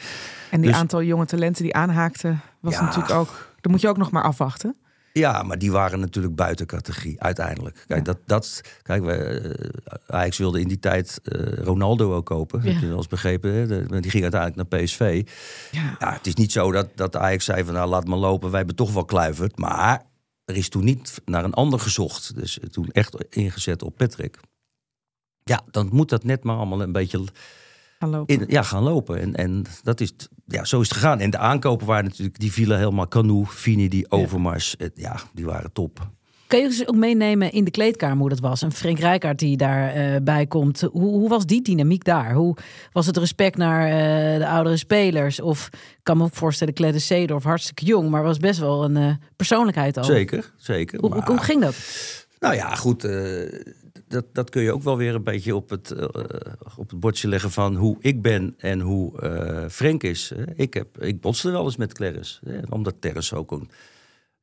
[0.51, 2.81] En die Dus- aantal jonge talenten die aanhaakten, was Ja.
[2.81, 3.53] natuurlijk ook.
[3.61, 4.75] Dan moet je ook nog maar afwachten.
[5.17, 7.83] Ja, maar die waren natuurlijk buiten categorie uiteindelijk.
[7.87, 12.61] Kijk, dat, dat, kijk we, eh, Ajax wilde in die tijd eh, Ronaldo ook kopen.
[12.61, 13.53] Heb je wel eens begrepen?
[13.53, 13.67] Hè?
[13.67, 15.27] De- die ging uiteindelijk naar PSV.
[15.71, 15.95] Ja.
[15.99, 18.57] Ja, het is niet zo dat, dat Ajax zei van nou laat maar lopen, wij
[18.57, 19.57] hebben toch wel kluiverd.
[19.57, 20.03] Maar
[20.45, 22.35] er is toen niet naar een ander gezocht.
[22.35, 24.39] Dus toen echt ingezet op Patrick.
[25.43, 27.25] Ja, dan moet dat net maar allemaal een beetje
[27.99, 28.39] Gaan lopen.
[28.39, 29.19] in, ja, gaan lopen.
[29.21, 30.13] En, en dat is,
[30.45, 31.19] ja, zo is het gegaan.
[31.19, 34.75] En de aankopen waren natuurlijk, die vielen helemaal Canoe, Fini, die Overmars.
[34.77, 34.89] Ja.
[34.95, 36.09] ja, die waren top.
[36.47, 38.61] Kun je ze ook meenemen in de kleedkamer hoe dat was?
[38.61, 40.81] En Frank Rijkaard die daarbij bij komt.
[40.81, 42.33] Hoe, hoe was die dynamiek daar?
[42.33, 42.55] Hoe
[42.91, 45.41] was het respect naar eh, de oudere spelers?
[45.41, 48.97] Of ik kan me ook voorstellen, Klede Seedorf, hartstikke jong, maar was best wel een
[48.97, 50.03] eh, persoonlijkheid al.
[50.03, 50.99] Zeker, zeker.
[50.99, 51.75] Hoe, hoe, Maar- hoe ging dat?
[52.39, 53.03] Nou ja, goed.
[54.07, 56.03] Dat, dat kun je ook wel weer een beetje op het, eh,
[56.77, 60.31] op het bordje leggen van hoe ik ben en hoe eh Frank is.
[60.55, 62.39] Ik, heb, ik botste wel eens met Clarence.
[62.69, 63.69] Omdat Terrence ook een,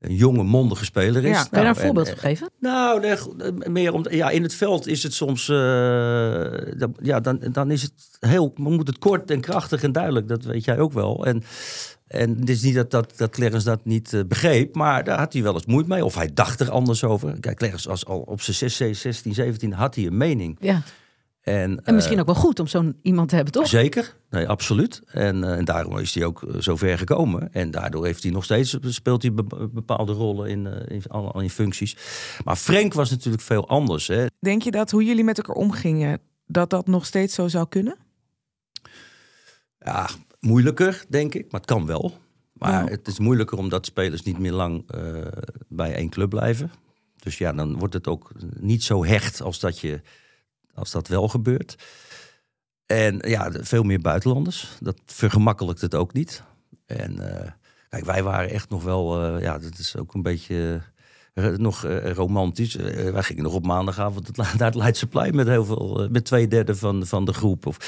[0.04, 1.30] een jonge, mondige speler is.
[1.36, 1.44] Ja.
[1.44, 2.50] Kan je daar een Nou, en, voorbeeld eh, van geven?
[2.60, 5.56] nou, nee, eh, meer om, ja, in het veld is het soms, eh,
[6.76, 10.44] dan- ja, dan, dan is het heel, moet het kort en krachtig en duidelijk, dat
[10.44, 11.26] weet jij ook wel.
[11.26, 11.42] En,
[12.06, 15.42] en het is niet dat, dat, dat Clarence dat niet begreep, maar daar had hij
[15.42, 16.04] wel eens moeite mee.
[16.04, 17.40] Of hij dacht er anders over.
[17.40, 20.56] Kijk, Clarence was al op zijn 16, 16, 17 had hij een mening.
[20.60, 20.82] Ja.
[21.44, 23.66] En, En misschien eh, ook wel goed om zo'n iemand te hebben, toch?
[23.68, 25.02] Zeker, nee, absoluut.
[25.06, 27.52] En, eh, en daarom is hij ook eh, zo ver gekomen.
[27.52, 31.40] En daardoor heeft hij nog steeds, speelt hij be- bepaalde rollen in, eh, in, al-
[31.40, 31.96] in functies.
[32.44, 34.06] Maar Frank was natuurlijk veel anders.
[34.06, 34.26] Hè.
[34.40, 37.96] Denk je dat hoe jullie met elkaar omgingen, dat dat nog steeds zo zou kunnen?
[39.78, 40.08] Ja,
[40.40, 42.12] moeilijker, denk ik, maar het kan wel.
[42.52, 42.90] Maar Ja.
[42.90, 45.26] het is moeilijker omdat spelers niet meer lang eh,
[45.68, 46.70] bij één club blijven.
[47.16, 48.30] Dus ja, dan wordt het ook
[48.60, 50.00] niet zo hecht als dat, je,
[50.74, 51.76] als dat wel gebeurt.
[52.86, 54.76] En ja, veel meer buitenlanders.
[54.80, 56.42] Dat vergemakkelijkt het ook niet.
[56.86, 57.50] En eh,
[57.88, 60.80] kijk, wij waren echt nog wel, eh, ja, dat is ook een beetje
[61.34, 62.74] eh, nog romantisch.
[62.74, 67.06] Wij gingen nog op maandagavond naar het Leidseplein met heel veel, met twee derde van,
[67.06, 67.66] van de groep.
[67.66, 67.78] Of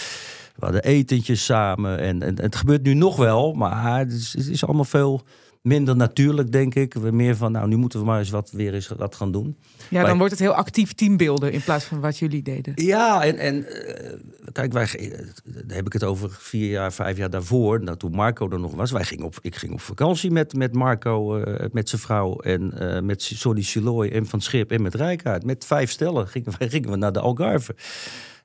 [0.56, 1.98] we hadden etentjes samen.
[1.98, 5.22] En, en, het gebeurt nu nog wel, maar het is, het is allemaal veel
[5.66, 6.94] minder natuurlijk, denk ik.
[6.94, 9.56] We meer van, nou, nu moeten we maar eens wat, weer eens wat gaan doen.
[9.88, 12.72] Ja, dan Wij- wordt het heel actief teambeelden in plaats van wat jullie deden.
[12.74, 14.16] Ja, en, en eh,
[14.52, 17.82] kijk, wij, eh, daar heb ik het over vier jaar, vijf jaar daarvoor.
[17.82, 18.90] Nou, toen Marco er nog was.
[18.90, 22.78] Wij gingen op, ik ging op vakantie met, met Marco, eh, met zijn vrouw en
[22.78, 25.44] eh, met Sonny Siloy en Van Schip en met Rijkaard.
[25.44, 27.74] Met vijf stellen gingen, wij, gingen we naar de Algarve.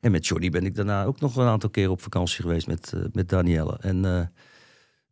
[0.02, 2.92] En met Johnny ben ik daarna ook nog een aantal keer op vakantie geweest met,
[2.94, 3.78] eh, met Danielle.
[3.80, 4.22] En, eh,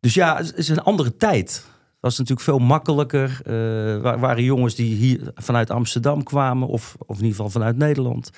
[0.00, 1.64] dus ja, het is een andere tijd.
[2.00, 3.40] Het was natuurlijk veel makkelijker.
[3.44, 8.30] Er waren jongens die hier vanuit Amsterdam kwamen, of, of in ieder geval vanuit Nederland.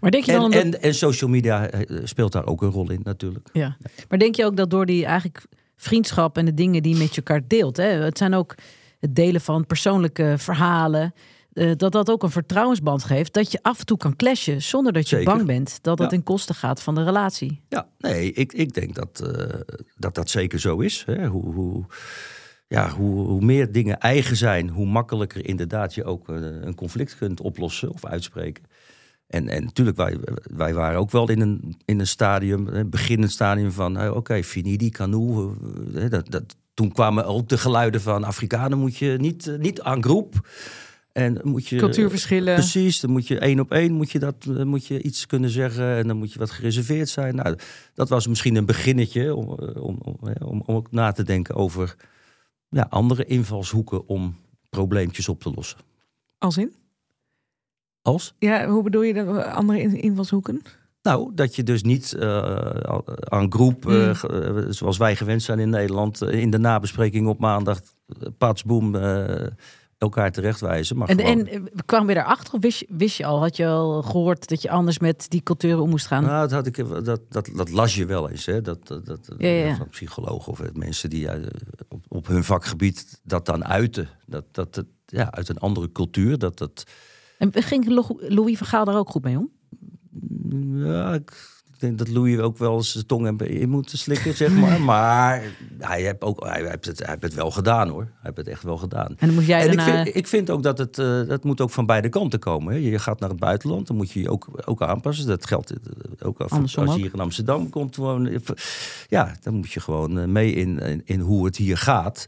[0.00, 2.90] Maar denk je dan En, en, en social media eh, speelt daar ook een rol
[2.90, 3.48] in, natuurlijk.
[3.52, 3.76] Ja.
[4.08, 5.44] Maar denk je ook dat door die eigenlijk
[5.76, 8.54] vriendschap en de dingen die je met elkaar deelt, hè, het zijn ook
[8.98, 11.14] het delen van persoonlijke verhalen,
[11.52, 14.92] eh, dat dat ook een vertrouwensband geeft, dat je af en toe kan clashen zonder
[14.92, 15.34] dat je Zeker.
[15.34, 16.16] bang bent dat dat Ja.
[16.16, 17.60] in kosten gaat van de relatie.
[17.68, 19.32] Ja, nee, ik, ik denk dat,
[19.96, 21.02] dat dat zeker zo is.
[21.06, 21.26] Hè.
[21.26, 21.84] Hoe, hoe,
[22.72, 27.16] ja, hoe, hoe meer dingen eigen zijn, hoe makkelijker inderdaad je ook eh, een conflict
[27.16, 28.64] kunt oplossen of uitspreken.
[29.26, 33.32] En, en natuurlijk, wij, wij waren ook wel in een, in een stadium, een beginnend
[33.32, 35.54] stadium van, eh, oké, finidi, canoe.
[35.94, 39.80] eh, dat, dat, toen kwamen ook de geluiden van Afrikanen moet je niet, eh, niet
[39.80, 40.48] aan groep.
[41.12, 42.54] En moet je, Cultuurverschillen.
[42.54, 45.50] Precies, dan moet je één op één moet je dat, eh, moet je iets kunnen
[45.50, 47.34] zeggen en dan moet je wat gereserveerd zijn.
[47.34, 47.56] Nou,
[47.94, 51.54] dat was misschien een beginnetje om, eh, om, om, om, om ook na te denken
[51.54, 51.96] over
[52.72, 54.36] ja, andere invalshoeken om
[54.70, 55.78] probleempjes op te lossen.
[56.38, 56.72] Als in?
[58.02, 58.34] Als?
[58.38, 59.44] Ja, hoe bedoel je dat?
[59.44, 60.62] Andere in- invalshoeken?
[61.02, 62.74] Nou, dat je dus niet eh,
[63.18, 64.14] aan groep, eh, Mm.
[64.14, 67.80] ge- eh, zoals wij gewend zijn in Nederland, eh, in de nabespreking op maandag,
[68.38, 69.46] patsboom, eh,
[70.02, 70.96] elkaar terechtwijzen.
[70.96, 73.56] Maar En, gewoon- en eh, kwam je daarachter of wist je, wist je al, had
[73.56, 76.22] je al gehoord dat je anders met die culturen om moest gaan?
[76.24, 78.46] Nou, dat, had ik, dat, dat, dat las je wel eens.
[78.46, 78.60] Hè?
[78.60, 79.76] Dat, dat, dat, Ja, ja, ja.
[79.76, 81.46] Van psychologen of eh, mensen die eh,
[81.88, 84.08] op, op hun vakgebied dat dan uiten.
[84.26, 86.38] Dat, dat, het ja, uit een andere cultuur.
[86.38, 86.84] Dat, dat,
[87.38, 89.50] En ging Lo- Louis van Gaal daar ook goed mee om?
[90.74, 94.80] ja, ik denk dat Louis ook wel eens zijn tong in moet slikken, zeg maar.
[94.92, 95.42] Maar
[95.78, 98.02] hij heeft, ook, hij, heeft het, hij heeft het wel gedaan, hoor.
[98.02, 99.08] Hij heeft het echt wel gedaan.
[99.08, 101.60] En dan moest jij en ik vind, ik vind ook dat het eh, dat moet
[101.60, 102.74] ook van beide kanten komen.
[102.74, 102.78] Hè.
[102.78, 105.26] Je gaat naar het buitenland, dan moet je je ook, ook aanpassen.
[105.26, 105.78] Dat geldt eh,
[106.22, 107.04] ook als, Andersom als je ook.
[107.04, 107.94] hier in Amsterdam komt.
[107.94, 108.38] Gewoon, eh,
[109.08, 112.26] ja, dan moet je gewoon mee in, in, in hoe het hier gaat.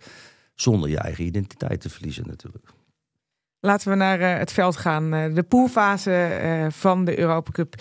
[0.54, 2.72] Zonder je eigen identiteit te verliezen natuurlijk.
[3.64, 5.14] Laten we naar eh, het veld gaan.
[5.14, 7.74] Eh, de poolfase eh, van de Europa Cup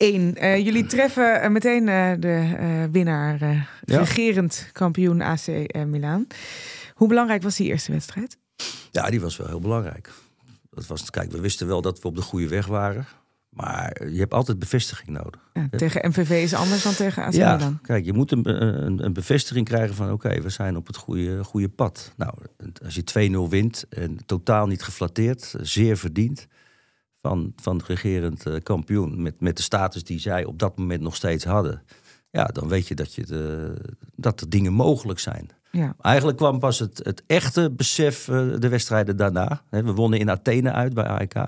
[0.00, 0.34] 1.
[0.36, 3.38] Eh, jullie treffen eh, meteen eh, de winnaar,
[3.84, 3.98] Ja.
[3.98, 5.46] regerend kampioen AC
[5.86, 6.26] Milaan.
[6.94, 8.36] Hoe belangrijk was die eerste wedstrijd?
[8.90, 10.10] Ja, die was wel heel belangrijk.
[10.70, 13.06] Dat was, kijk, we wisten wel dat we op de goede weg waren.
[13.50, 15.40] Maar je hebt altijd bevestiging nodig.
[15.52, 17.78] Ja, tegen MVV is anders dan tegen AC Ja, Milan.
[17.82, 18.48] kijk, je moet een,
[18.86, 20.12] een, een bevestiging krijgen van...
[20.12, 22.12] oké, we zijn op het goede, goede pad.
[22.16, 22.34] Nou,
[22.84, 25.54] als je 2-0 wint en totaal niet geflatteerd...
[25.60, 26.46] zeer verdiend
[27.22, 29.22] van, van de regerend eh, kampioen...
[29.22, 31.82] Met, met de status die zij op dat moment nog steeds hadden...
[32.30, 33.74] ja, dan weet je dat, je de,
[34.14, 35.50] dat er dingen mogelijk zijn.
[35.70, 35.94] Ja.
[36.00, 39.62] Eigenlijk kwam pas het, het echte besef eh, de wedstrijden daarna.
[39.70, 41.34] Hè, We wonnen in Athene uit bij AEK.
[41.34, 41.44] Eh,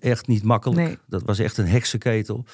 [0.00, 0.86] Echt niet makkelijk.
[0.86, 0.98] Nee.
[1.06, 2.44] Dat was echt een heksenketel.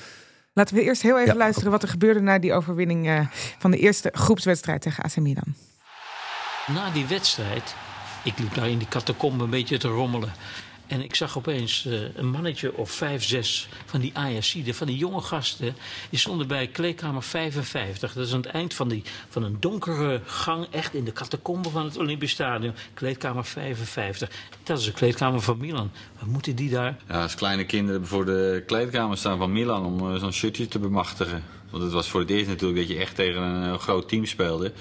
[0.53, 1.39] Laten we eerst heel even Ja.
[1.39, 3.27] luisteren wat er gebeurde na die overwinning eh,
[3.59, 5.55] van de eerste groepswedstrijd tegen AC Milan.
[6.67, 7.75] Na die wedstrijd,
[8.25, 10.33] ik liep daar in die catacombe een beetje te rommelen.
[10.87, 14.97] En ik zag opeens uh, een mannetje of vijf, zes van die Ajaxiden, van die
[14.97, 15.75] jonge gasten.
[16.11, 18.13] Die stonden bij kleedkamer 55.
[18.13, 21.71] Dat is aan het eind van, die, van een donkere gang, echt in de catacombe
[21.71, 22.75] van het Olympisch Stadion.
[22.95, 24.31] Kleedkamer 55.
[24.63, 25.91] Dat is de kleedkamer van Milan.
[26.19, 26.97] Wat moeten die daar?
[27.09, 30.79] Ja, als kleine kinderen voor de kleedkamer staan van Milan om uh, zo'n shirtje te
[30.79, 31.45] bemachtigen.
[31.71, 34.25] Want het was voor het eerst natuurlijk dat je echt tegen een uh, groot team
[34.25, 34.73] speelde.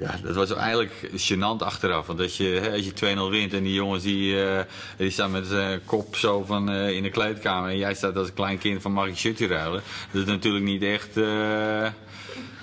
[0.00, 2.06] Ja, dat was eigenlijk gênant achteraf.
[2.06, 4.60] Want als je, je 2-0 wint en die jongens die, uh,
[4.96, 7.70] die staan met zijn kop zo van, uh, in de kleedkamer.
[7.70, 9.82] En jij staat als klein kind van mag ik ruilen.
[10.12, 11.88] Dat is natuurlijk niet echt uh,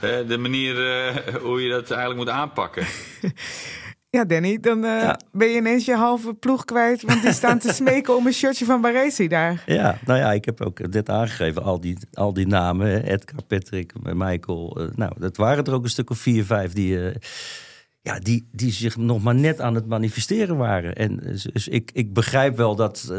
[0.02, 0.76] de manier
[1.42, 2.86] hoe je dat eigenlijk moet aanpakken.
[4.10, 5.20] Ja, Danny, dan uh, ja.
[5.32, 7.02] ben je ineens je halve ploeg kwijt.
[7.02, 9.64] Want die staan te smeken om een shirtje van Baresi daar.
[9.66, 11.64] Ja, nou ja, ik heb ook dit aangegeven.
[11.64, 13.04] Al die, al die namen.
[13.04, 14.82] Edgar, Patrick, Michael.
[14.82, 16.98] Uh, nou, dat waren er ook een stuk of vier, vijf die...
[16.98, 17.16] Uh,
[18.02, 20.96] ja, die, die zich nog maar net aan het manifesteren waren.
[20.96, 23.14] En dus, dus ik, ik begrijp wel dat...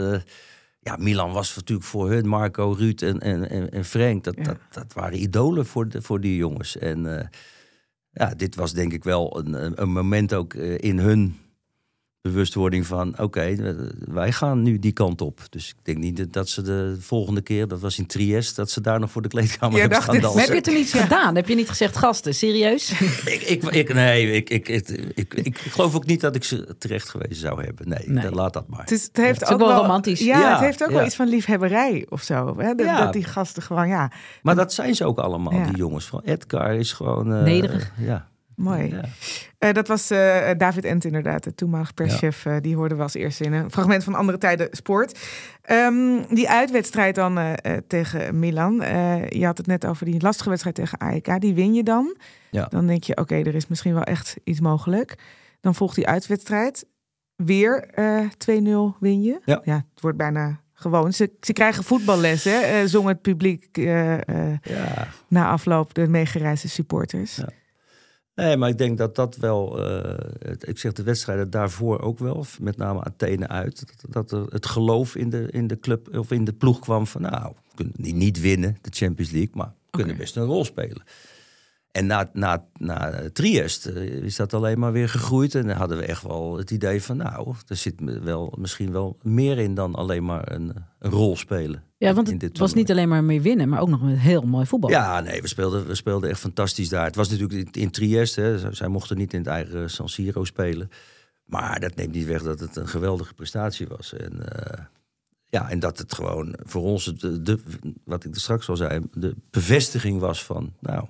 [0.80, 4.24] ja, Milan was natuurlijk voor hun, Marco, Ruud en, en, en Frank.
[4.24, 4.42] Dat, ja.
[4.42, 6.78] dat, dat waren idolen voor, de, voor die jongens.
[6.78, 7.30] En
[8.18, 11.36] ja, dit was denk ik wel een, een moment ook in hun
[12.28, 15.40] bewustwording van oké, okay, wij gaan nu die kant op.
[15.50, 18.80] Dus ik denk niet dat ze de volgende keer, dat was in Triest, dat ze
[18.80, 20.40] daar nog voor de kleedkamer hebben gaan dansen.
[20.40, 21.34] Heb je toen iets gedaan?
[21.34, 22.34] Heb je niet gezegd gasten?
[22.34, 22.90] Serieus?
[23.24, 26.76] ik, ik, ik, nee, ik, ik, ik, ik, ik, geloof ook niet dat ik ze
[26.78, 27.88] terecht geweest zou hebben.
[27.88, 28.30] Nee, nee.
[28.30, 28.80] laat dat maar.
[28.80, 30.20] Het, is, het heeft het ook wel romantisch.
[30.20, 30.94] Ja, ja, het heeft ook ja.
[30.94, 32.54] wel iets van liefhebberij of zo.
[32.58, 32.74] Hè?
[32.74, 33.04] Dat, ja.
[33.04, 34.12] dat die gasten gewoon, ja.
[34.42, 36.06] Maar dat zijn ze ook allemaal, die jongens.
[36.06, 37.32] Van Edgar is gewoon...
[37.32, 37.92] Uh, Nederig.
[37.96, 38.28] Ja.
[38.58, 38.88] Mooi.
[38.88, 39.04] Ja.
[39.58, 42.44] Uh, dat was uh, David Ent inderdaad, de toenmalig perschef.
[42.44, 42.54] Ja.
[42.54, 45.18] Uh, die hoorden we als eerste in een fragment van Andere Tijden Sport.
[45.70, 48.74] Um, die uitwedstrijd dan tegen Milan.
[49.28, 51.40] je had het net over die lastige wedstrijd tegen AEK.
[51.40, 52.16] Die win je dan.
[52.50, 52.64] Ja.
[52.64, 55.14] Dan denk je, oké, okay, er is misschien wel echt iets mogelijk.
[55.60, 56.86] Dan volgt die uitwedstrijd.
[57.36, 57.88] Weer
[58.50, 59.40] 2-0 win je.
[59.44, 59.60] Ja.
[59.64, 61.12] ja, het wordt bijna gewoon.
[61.12, 62.88] Ze, ze krijgen voetballes, hè?
[62.88, 64.22] zong het publiek ja.
[65.28, 67.36] na afloop de meegereisde supporters.
[67.36, 67.48] Ja.
[68.38, 69.80] Nee, maar ik denk dat dat wel.
[69.80, 73.84] Uh, het, ik zeg de wedstrijden daarvoor ook wel, met name Athene uit.
[73.86, 77.06] Dat, dat er het geloof in de, in de club of in de ploeg kwam
[77.06, 77.20] van.
[77.20, 80.64] Nou, we kunnen niet, niet winnen, de Champions League, maar we kunnen best een rol
[80.64, 81.02] spelen.
[81.98, 85.54] En na, na, na Triest uh, is dat alleen maar weer gegroeid.
[85.54, 89.18] En dan hadden we echt wel het idee van, nou, er zit wel, misschien wel
[89.22, 91.82] meer in dan alleen maar een, een rol spelen.
[91.96, 94.66] Ja, want het was niet alleen maar mee winnen, maar ook nog met heel mooi
[94.66, 94.90] voetbal.
[94.90, 97.04] Ja, nee, we speelden, we speelden echt fantastisch daar.
[97.04, 100.44] Het was natuurlijk in, in Triest, hè, zij mochten niet in het eigen San Siro
[100.44, 100.90] spelen.
[101.44, 104.12] Maar dat neemt niet weg dat het een geweldige prestatie was.
[104.14, 104.84] En, uh,
[105.48, 107.58] ja, en dat het gewoon voor ons, de, de,
[108.04, 111.08] wat ik er straks al zei, de bevestiging was van, nou,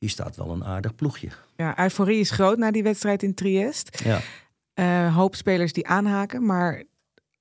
[0.00, 1.28] hier staat wel een aardig ploegje.
[1.56, 4.02] Ja, euforie is groot na die wedstrijd in Triest.
[4.04, 4.20] Ja.
[4.74, 6.82] Uh, hoop spelers die aanhaken, maar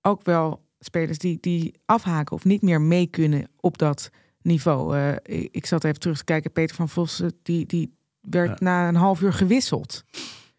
[0.02, 4.10] ook wel spelers die, die afhaken of niet meer mee kunnen op dat
[4.42, 4.98] niveau.
[4.98, 5.16] Uh,
[5.52, 8.66] ik, zat even terug te kijken, Peter van Vossen, die, die werd ja.
[8.66, 10.04] na een half uur gewisseld.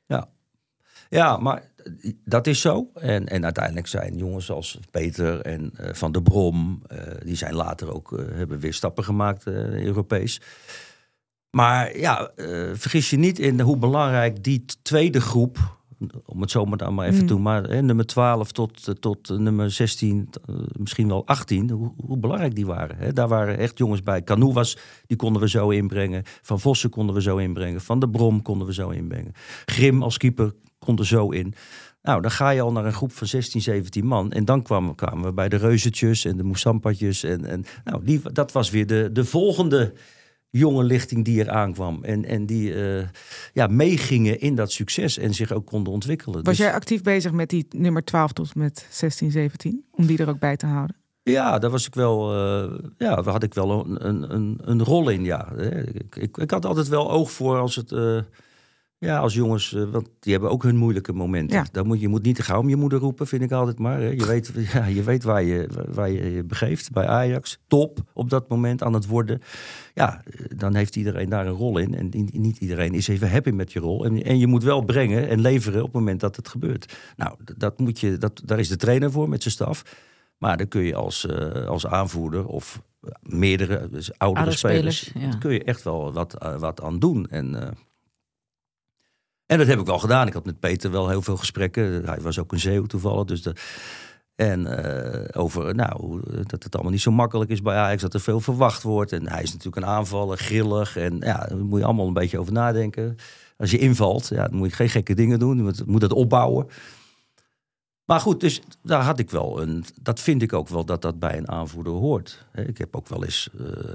[0.06, 0.28] Ja,
[1.08, 1.62] ja maar
[2.24, 2.90] dat is zo.
[2.94, 6.82] En, en uiteindelijk zijn jongens als Peter en uh, Van der Brom,
[7.24, 10.40] die zijn later ook, hebben weer stappen gemaakt Europees.
[11.50, 12.30] Maar ja,
[12.74, 15.78] vergis je niet in hoe belangrijk die tweede groep
[16.24, 17.26] om het zomaar dan maar even mm.
[17.26, 17.42] te doen.
[17.42, 20.28] Maar hè, nummer 12 tot, tot nummer 16,
[20.78, 22.96] misschien wel 18, hoe, hoe belangrijk die waren.
[22.96, 23.12] Hè?
[23.12, 24.22] Daar waren echt jongens bij.
[24.22, 26.22] Canoe was, die konden we zo inbrengen.
[26.42, 27.80] Van Vossen konden we zo inbrengen.
[27.80, 29.32] Van de Brom konden we zo inbrengen.
[29.64, 31.54] Grim als keeper kon er zo in.
[32.02, 34.32] Nou, dan ga je al naar een groep van 16, 17 man.
[34.32, 37.22] En dan kwamen, kwamen we bij de reuzetjes en de moesampatjes.
[37.22, 39.92] En, en nou, die, dat was weer de, de volgende
[40.50, 42.04] jonge lichting die er aankwam.
[42.04, 43.02] En, en die uh,
[43.52, 46.44] ja, meegingen in dat succes en zich ook konden ontwikkelen.
[46.44, 46.66] Was dus...
[46.66, 49.84] jij actief bezig met die nummer 12 tot met 16, 17?
[49.90, 50.96] Om die er ook bij te houden?
[51.22, 52.34] Ja, daar was ik wel.
[52.34, 55.24] Uh, ja, daar had ik wel een, een, een rol in.
[55.24, 55.52] Ja.
[55.52, 57.90] Ik, ik, ik had altijd wel oog voor als het.
[57.90, 58.20] Uh,
[59.00, 61.56] ja, als jongens, uh, want die hebben ook hun moeilijke momenten.
[61.56, 61.66] Ja.
[61.72, 64.00] Dan moet, je moet niet te gauw om je moeder roepen, vind ik altijd maar.
[64.00, 64.08] Hè.
[64.08, 66.92] Je, weet, ja, je weet waar je, waar je je begeeft.
[66.92, 69.42] Bij Ajax, top op dat moment aan het worden.
[69.94, 70.22] Ja,
[70.56, 71.94] dan heeft iedereen daar een rol in.
[71.94, 74.04] En niet iedereen is even happy met je rol.
[74.04, 76.98] En, en je moet wel brengen en leveren op het moment dat het gebeurt.
[77.16, 79.82] Nou, dat moet je, dat, daar is de trainer voor met zijn staf.
[80.38, 82.82] Maar dan kun je als, uh, als aanvoerder of
[83.22, 85.38] meerdere dus oudere Oude spelers, spelers, ja.
[85.38, 87.26] kun je echt wel wat, uh, wat aan doen.
[87.26, 87.68] En, uh,
[89.50, 90.26] en dat heb ik wel gedaan.
[90.26, 92.04] Ik had met Peter wel heel veel gesprekken.
[92.04, 93.24] Hij was ook een zeeuw toevallig.
[93.24, 93.54] Dus de,
[94.34, 98.02] en uh, over nou, dat het allemaal niet zo makkelijk is bij Ajax.
[98.02, 99.12] Dat er veel verwacht wordt.
[99.12, 100.96] En hij is natuurlijk een aanvaller, grillig.
[100.96, 103.16] En ja, daar moet je allemaal een beetje over nadenken.
[103.56, 105.56] Als je invalt, ja, dan moet je geen gekke dingen doen.
[105.56, 106.66] Je moet, dat opbouwen.
[108.04, 109.84] Maar goed, dus daar had ik wel een.
[110.02, 112.46] Dat vind ik ook wel dat dat bij een aanvoerder hoort.
[112.54, 113.48] Ik heb ook wel eens.
[113.58, 113.94] eh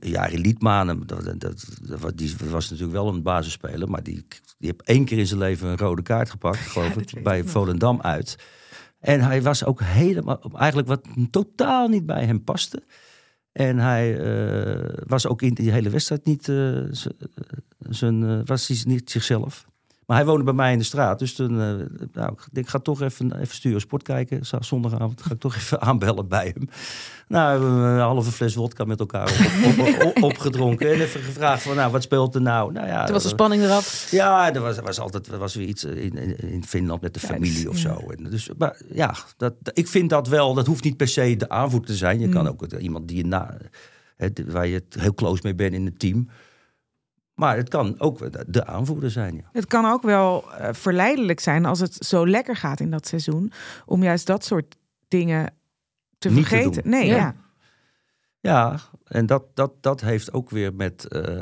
[0.00, 4.26] Jari Liedmanen, dat, dat, dat, die was natuurlijk wel een basisspeler, maar die,
[4.58, 7.44] die heeft één keer in zijn leven een rode kaart gepakt, geloof ik, bij.
[7.44, 8.38] Volendam uit.
[9.00, 12.82] En hij was ook helemaal, eigenlijk wat totaal niet bij hem paste.
[13.52, 16.90] En hij eh, was ook in die hele wedstrijd niet, eh, eh,
[17.78, 19.66] zijn, was niet zichzelf.
[20.08, 21.18] Maar hij woonde bij mij in de straat.
[21.18, 24.40] Dus toen, eh, nou, ik denk, ga toch even, even sturen sport kijken.
[24.60, 26.68] Zondagavond ga ik toch even aanbellen bij hem.
[27.28, 29.30] Nou, we hebben een halve fles wodka met elkaar
[29.64, 30.92] op, op- op- opgedronken.
[30.92, 32.72] En even gevraagd van, nou, wat speelt er nou?
[32.72, 34.10] Nou ja, Toen was de eh, spanning eraf.
[34.10, 37.68] ja, er was, was altijd was weer iets in, in, in Finland met de familie
[37.68, 37.96] of zo.
[38.16, 40.54] En dus, maar ja, dat, ik vind dat wel.
[40.54, 42.20] Dat hoeft niet per se de aanvoerder te zijn.
[42.20, 43.56] Je kan ook het- iemand die je na,
[44.16, 46.28] hè, waar je heel close mee bent in het team.
[47.38, 49.34] Maar het kan ook de, de aanvoerder zijn.
[49.34, 49.42] Ja.
[49.52, 53.52] Het kan ook wel eh, verleidelijk zijn als het zo lekker gaat in dat seizoen.
[53.86, 54.76] Om juist dat soort
[55.08, 55.52] dingen
[56.18, 56.82] te Niet te vergeten.
[56.82, 56.90] doen.
[56.90, 57.16] nee, Ja.
[57.16, 57.34] ja.
[58.40, 61.38] Ja, en dat, dat, dat heeft ook weer met eh,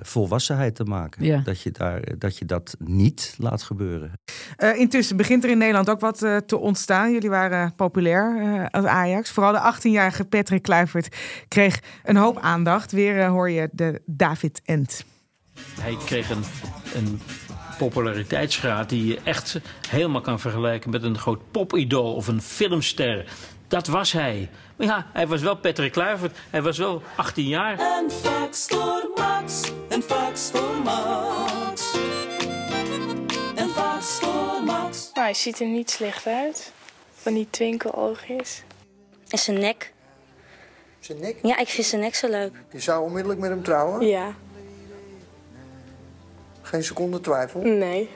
[0.00, 1.24] volwassenheid te maken.
[1.24, 1.40] Ja.
[1.44, 4.12] Dat, je daar, dat je dat niet laat gebeuren.
[4.56, 7.12] Eh, intussen begint er in Nederland ook wat eh, te ontstaan.
[7.12, 9.30] Jullie waren populair eh, als Ajax.
[9.30, 11.16] Vooral de 18-jarige Patrick Kluivert
[11.48, 12.92] kreeg een hoop aandacht.
[12.92, 15.04] Weer eh, hoor je de David Ent.
[15.80, 16.44] Hij kreeg een,
[16.94, 17.20] een
[17.78, 23.24] populariteitsgraad die je echt helemaal kan vergelijken met een groot popidool of een filmster.
[23.70, 24.48] Dat was hij.
[24.76, 26.36] Maar ja, hij was wel Patrick Kluivert.
[26.50, 27.80] Hij was wel 18 jaar.
[27.80, 31.94] Een fax voor Max, een fax voor Max.
[33.54, 35.10] Een fax voor Max.
[35.14, 36.72] Maar hij ziet er niet slecht uit.
[37.14, 38.62] Van die twinkeloogjes.
[39.28, 39.92] En zijn nek.
[41.00, 41.36] Zijn nek?
[41.42, 42.52] Ja, ik vind zijn nek zo leuk.
[42.72, 44.06] Je zou onmiddellijk met hem trouwen?
[44.06, 44.34] Ja,
[46.62, 47.60] Geen seconde twijfel?
[47.60, 48.10] nee.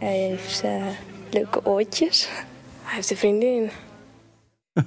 [0.00, 0.86] Hij heeft eh,
[1.30, 2.28] leuke oortjes.
[2.82, 3.70] Hij heeft een vriendin.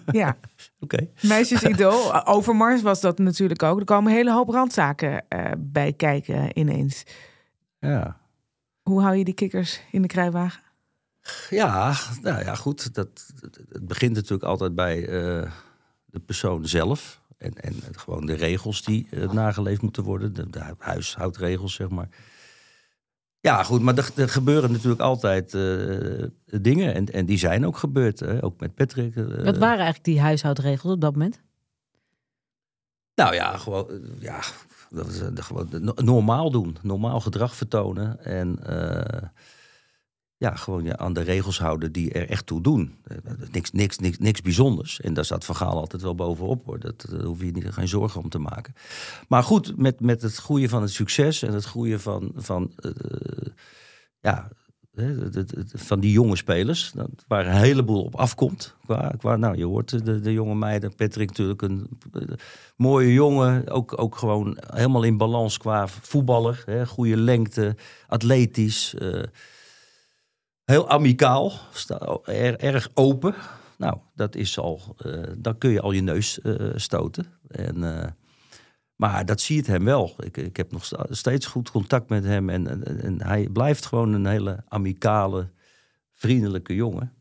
[0.12, 0.38] Ja,
[0.80, 1.10] Oké.
[1.22, 2.26] meisjesidool.
[2.26, 3.80] Overmars was dat natuurlijk ook.
[3.80, 7.04] Er komen een hele hoop randzaken eh, bij kijken ineens.
[7.80, 8.18] Ja.
[8.82, 10.62] Hoe hou je die kikkers in de kruiwagen?
[11.50, 12.94] Ja, nou ja, goed.
[12.94, 13.34] Dat,
[13.70, 15.52] het begint natuurlijk altijd bij eh,
[16.06, 17.22] de persoon zelf.
[17.38, 20.34] En, en gewoon de regels die eh, nageleefd moeten worden.
[20.34, 22.08] De, de huishoudregels, zeg maar.
[23.44, 26.94] Ja, goed, maar er, er gebeuren natuurlijk altijd eh, dingen.
[26.94, 28.20] En, en die zijn ook gebeurd.
[28.20, 28.44] Hè?
[28.44, 29.16] Ook met Patrick.
[29.16, 31.42] eh, Wat waren eigenlijk die huishoudregels op dat moment?
[33.16, 34.40] Nou ja, gewoon, eh, ja,
[34.90, 36.78] dat is, gewoon no- normaal doen.
[36.82, 38.26] Normaal gedrag vertonen.
[38.26, 38.60] En
[40.44, 42.96] ja, gewoon ja, aan de regels houden die er echt toe doen.
[43.04, 43.18] Eh,
[43.52, 45.00] Niks, niks, niks, niks bijzonders.
[45.02, 46.66] En daar staat Van Gaal altijd wel bovenop.
[46.66, 46.80] Hoor.
[46.80, 48.74] Dat, daar hoef je niet, geen zorgen om te maken.
[49.28, 52.92] Maar goed, met, met het groeien van het succes en het groeien van, van, eh,
[54.20, 54.50] ja,
[55.74, 58.76] van die jonge spelers, dat- waar een heleboel op afkomt.
[58.86, 62.22] Qua, qua, nou, je hoort de, de jonge meiden, Patrick natuurlijk een eh,
[62.76, 66.64] mooie jongen, ook, ook gewoon helemaal in balans qua voetballer.
[66.66, 67.76] Hè, goede lengte,
[68.08, 69.24] atletisch, eh,
[70.66, 71.52] heel amicaal,
[72.26, 73.36] er- erg open.
[73.78, 77.26] Nou, dat is al, eh, dan kun je al je neus eh, stoten.
[77.48, 78.10] En, eh,
[78.96, 80.16] maar dat zie je het hem wel.
[80.20, 82.50] Ik, ik heb nog steeds goed contact met hem.
[82.50, 85.50] En, en, en hij blijft gewoon een hele amicale,
[86.12, 87.14] vriendelijke jongen.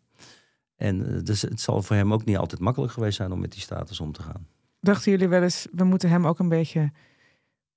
[0.76, 3.60] En dus het zal voor hem ook niet altijd makkelijk geweest zijn om met die
[3.60, 4.46] status om te gaan.
[4.80, 6.92] Dachten jullie wel eens, we moeten hem ook een beetje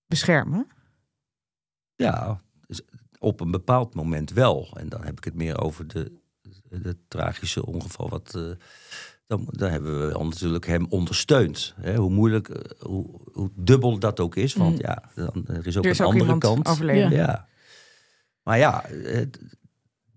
[0.07, 0.67] beschermen?
[1.95, 2.41] Ja,
[3.25, 4.67] op een bepaald moment wel.
[4.77, 6.11] En dan heb ik het meer over de,
[6.69, 8.09] de tragische ongeval.
[8.09, 8.41] Wat, eh,
[9.27, 11.73] dan, dan hebben we wel natuurlijk hem ondersteund.
[11.81, 11.95] Hè?
[11.95, 14.53] Hoe moeilijk, eh, hoe, hoe dubbel dat ook is.
[14.53, 14.81] Want Mm.
[14.81, 16.67] ja, dan, er is ook Er is een ook andere kant.
[16.67, 17.11] overleden.
[17.11, 17.17] Ja.
[17.17, 17.47] Ja.
[18.43, 18.85] Maar ja,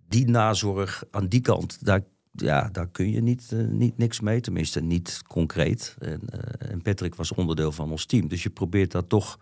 [0.08, 2.00] die nazorg aan die kant, daar,
[2.32, 4.40] ja, daar kun je niet, eh, niet niks mee.
[4.40, 5.96] Tenminste, niet concreet.
[5.98, 6.20] En,
[6.58, 8.28] en Patrick was onderdeel van ons team.
[8.28, 9.38] Dus je probeert dat toch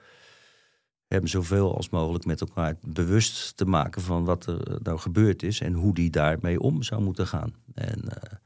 [1.09, 5.43] hem zoveel als mogelijk met elkaar bewust te maken van wat er eh, nou gebeurd
[5.43, 7.55] is en hoe die daarmee om zou moeten gaan.
[7.75, 8.39] En eh,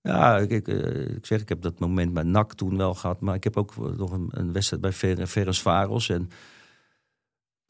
[0.00, 3.34] ja, ik, eh, ik zeg, ik heb dat moment bij NAC toen wel gehad, maar
[3.34, 6.30] ik heb ook nog een, wedstrijd bij Ver, Ferencvaros en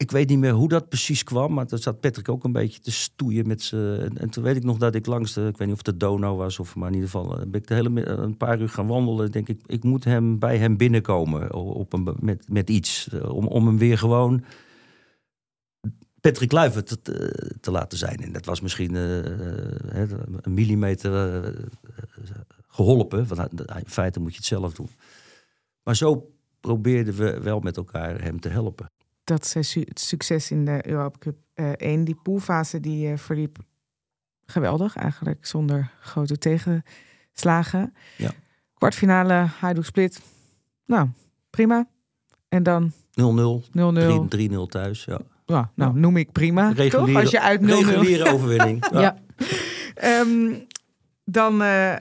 [0.01, 2.79] ik weet niet meer hoe dat precies kwam, maar toen zat Patrick ook een beetje
[2.79, 3.97] te stoeien met ze.
[4.09, 5.97] En, en toen weet ik nog dat ik langs de, ik weet niet of de
[5.97, 8.69] Donau was of maar in ieder geval, eh, ben ik de hele een paar uur
[8.69, 9.31] gaan wandelen.
[9.31, 13.47] Denk ik, ik moet hem bij hem binnenkomen op een, met, met iets, eh, om,
[13.47, 14.43] om hem weer gewoon
[16.21, 18.17] Patrick Kluivert te, te- te laten zijn.
[18.17, 20.09] En dat was misschien eh, eh,
[20.41, 21.63] een millimeter eh,
[22.67, 24.89] geholpen, want in feite moet je het zelf doen.
[25.83, 28.91] Maar zo probeerden we wel met elkaar hem te helpen.
[29.23, 33.57] Dat het succes in de Europa Cup eh 1, die poolfase die eh, verliep
[34.45, 37.93] geweldig eigenlijk, zonder grote tegenslagen.
[38.17, 38.31] Ja.
[38.73, 40.21] Kwartfinale, Hajduk Split.
[40.85, 41.09] Nou,
[41.49, 41.87] prima.
[42.49, 42.93] En dan 0-0,
[43.71, 44.27] 0-0.
[44.27, 45.05] 3-0 thuis.
[45.05, 45.19] Ja.
[45.45, 46.67] Ja, nou, noem ik prima.
[46.67, 46.77] toch?
[46.77, 47.65] Reguliere, Als je uit 0-0...
[47.65, 48.85] reguliere overwinning.
[48.91, 48.99] Ja.
[49.01, 49.17] Ja.
[49.95, 50.53] Ehm,
[51.25, 51.95] dan eh,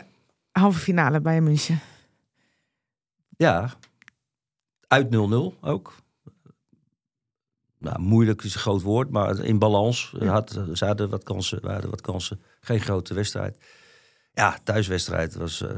[0.51, 1.81] halve finale bij München.
[3.37, 3.73] Ja,
[4.87, 5.95] uit 0-0 ook.
[7.81, 10.15] Nou, moeilijk is een groot woord, maar in balans.
[10.21, 12.41] eh, Had, ze hadden wat kansen, we hadden wat kansen.
[12.61, 13.59] Geen grote wedstrijd.
[14.33, 15.77] Ja, thuiswedstrijd was, eh,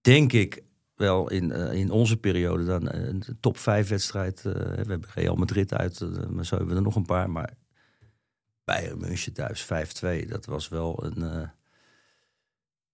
[0.00, 0.62] denk ik,
[0.94, 4.38] wel in, eh, in onze periode dan eh, een top 5 wedstrijd.
[4.44, 7.30] eh, we hebben Real Madrid uit, eh, maar zo hebben we er nog een paar.
[7.30, 7.52] Maar
[8.64, 11.22] Bayern München thuis 5-2, dat was wel een...
[11.22, 11.48] eh,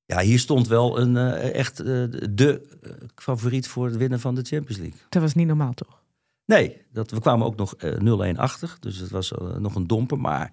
[0.04, 1.86] ja, hier stond wel een eh, echt eh,
[2.30, 4.98] de eh, favoriet voor het winnen van de Champions League.
[5.08, 6.01] Dat was niet normaal, toch?
[6.44, 8.76] Nee, dat, we kwamen ook nog eh 0-1 achter.
[8.80, 10.18] Dus het was eh, nog een domper.
[10.18, 10.52] Maar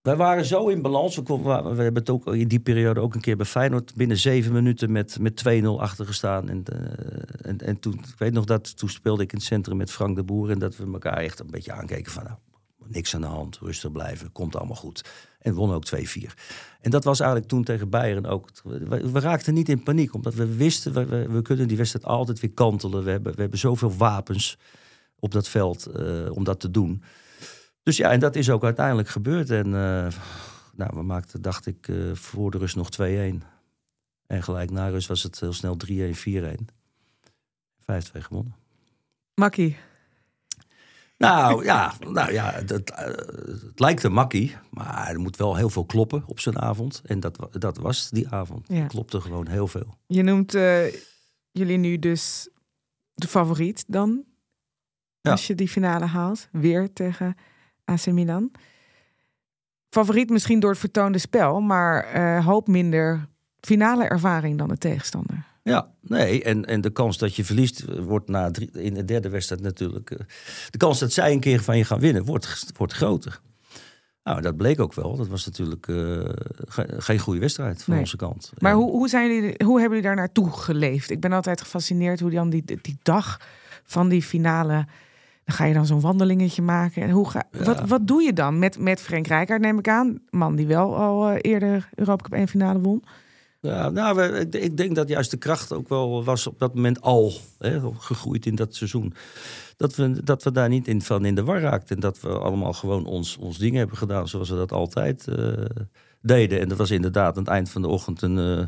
[0.00, 1.16] wij waren zo in balans.
[1.16, 3.94] We, hebben het ook in die periode ook een keer bij Feyenoord...
[3.94, 6.48] binnen zeven minuten met, met 2-0 achter gestaan.
[6.48, 9.76] En, eh, en, en toen, ik weet nog dat, toen speelde ik in het centrum
[9.76, 10.50] met Frank de Boer...
[10.50, 12.24] en dat we elkaar echt een beetje aankeken van...
[12.24, 12.36] Nou,
[12.90, 15.04] niks aan de hand, rustig blijven, komt allemaal goed.
[15.38, 16.00] En won ook 2-4.
[16.80, 18.50] En dat was eigenlijk toen tegen Bayern ook.
[18.62, 20.92] We, raakten niet in paniek, omdat we wisten...
[21.32, 23.04] We kunnen die wedstrijd altijd weer kantelen.
[23.04, 24.58] We hebben, we hebben zoveel wapens
[25.18, 27.02] op dat veld eh, om dat te doen.
[27.82, 29.50] Dus ja, en dat is ook uiteindelijk gebeurd.
[29.50, 30.12] En eh,
[30.74, 33.02] nou, we maakten, dacht ik, eh, voor de rust nog 2-1.
[34.26, 36.64] En gelijk na rust was het heel snel 3-1, 4-1.
[37.80, 38.54] 5-2 gewonnen.
[39.34, 39.76] Makkie.
[41.20, 43.06] Nou ja, nou, ja eh,
[43.46, 47.02] het lijkt een makkie, maar er moet wel heel veel kloppen op zijn avond.
[47.04, 48.66] En dat, dat was die avond.
[48.68, 48.86] Ja.
[48.86, 49.96] Klopte gewoon heel veel.
[50.06, 50.92] Je noemt eh,
[51.50, 52.48] jullie nu dus
[53.12, 54.24] de favoriet dan.
[55.20, 55.30] Ja.
[55.30, 56.48] Als je die finale haalt.
[56.52, 57.36] Weer tegen
[57.84, 58.50] AC Milan.
[59.88, 61.60] Favoriet misschien door het vertoonde spel.
[61.60, 63.28] Maar eh, hoop minder
[63.60, 65.46] finale ervaring dan de tegenstander.
[65.62, 69.04] Ja, nee, en, en de kans dat je verliest eh, wordt na drie, in de
[69.04, 70.10] derde wedstrijd natuurlijk.
[70.10, 70.18] eh,
[70.70, 73.40] de kans dat zij een keer van je gaan winnen wordt, wordt groter.
[74.24, 75.16] Nou, dat bleek ook wel.
[75.16, 75.94] Dat was natuurlijk eh,
[76.68, 78.02] ge- geen goede wedstrijd van Nee.
[78.02, 78.52] onze kant.
[78.58, 81.10] Maar En- hoe, hoe, zijn jullie, hoe hebben jullie daar naartoe geleefd?
[81.10, 83.40] Ik ben altijd gefascineerd hoe dan die, die dag
[83.84, 84.86] van die finale...
[85.44, 87.02] Dan ga je dan zo'n wandelingetje maken.
[87.02, 90.18] En hoe ga, wat, wat doe je dan met, met Frank Rijkaard, neem ik aan?
[90.30, 93.04] Man die wel al eerder Europa Cup 1 finale won.
[93.62, 97.32] Ja, nou, ik, denk dat juist de kracht ook wel was op dat moment al
[97.58, 99.14] hè, gegroeid in dat seizoen.
[99.76, 101.94] Dat we, dat we daar niet in, van in de war raakten.
[101.94, 105.64] En dat we allemaal gewoon ons, ons ding hebben gedaan zoals we dat altijd eh,
[106.20, 106.60] deden.
[106.60, 108.66] En dat was inderdaad aan het eind van de ochtend een, eh,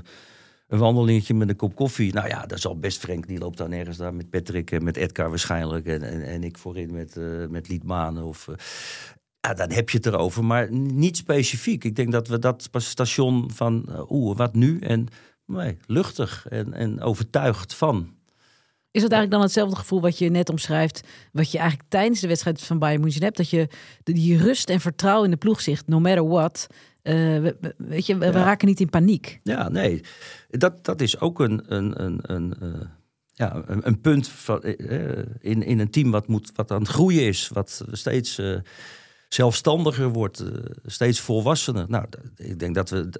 [0.68, 2.12] een wandelingetje met een kop koffie.
[2.12, 3.26] Nou ja, dat is al best Frank.
[3.26, 5.86] Die loopt dan ergens daar met Patrick en met Edgar waarschijnlijk.
[5.86, 8.48] En, en, en ik voorin met, eh met Liedmanen of...
[9.48, 11.84] ja, dan heb je het erover, maar niet specifiek.
[11.84, 14.78] Ik denk dat we dat station van, eh, oeh, wat nu?
[14.78, 15.06] En
[15.46, 18.14] nee, luchtig en, en overtuigd van.
[18.90, 21.00] Is dat eigenlijk dan hetzelfde gevoel wat je net omschrijft,
[21.32, 23.68] wat je eigenlijk tijdens de wedstrijd van Bayern München hebt, dat je
[24.02, 26.66] die rust en vertrouwen in de ploeg zegt, no matter what.
[27.02, 28.30] Eh, we, we- weet je, we, Ja.
[28.30, 29.40] raken niet in paniek.
[29.42, 30.00] Ja, nee,
[30.48, 32.80] dat, dat is ook een, een, een, een, eh,
[33.32, 34.62] ja, een, een punt van,
[35.40, 38.40] in, in een team wat, moet, wat aan het groeien is, wat steeds
[39.34, 40.48] zelfstandiger wordt, eh,
[40.84, 41.84] steeds volwassener.
[41.88, 42.04] Nou,
[42.36, 43.10] ik denk dat we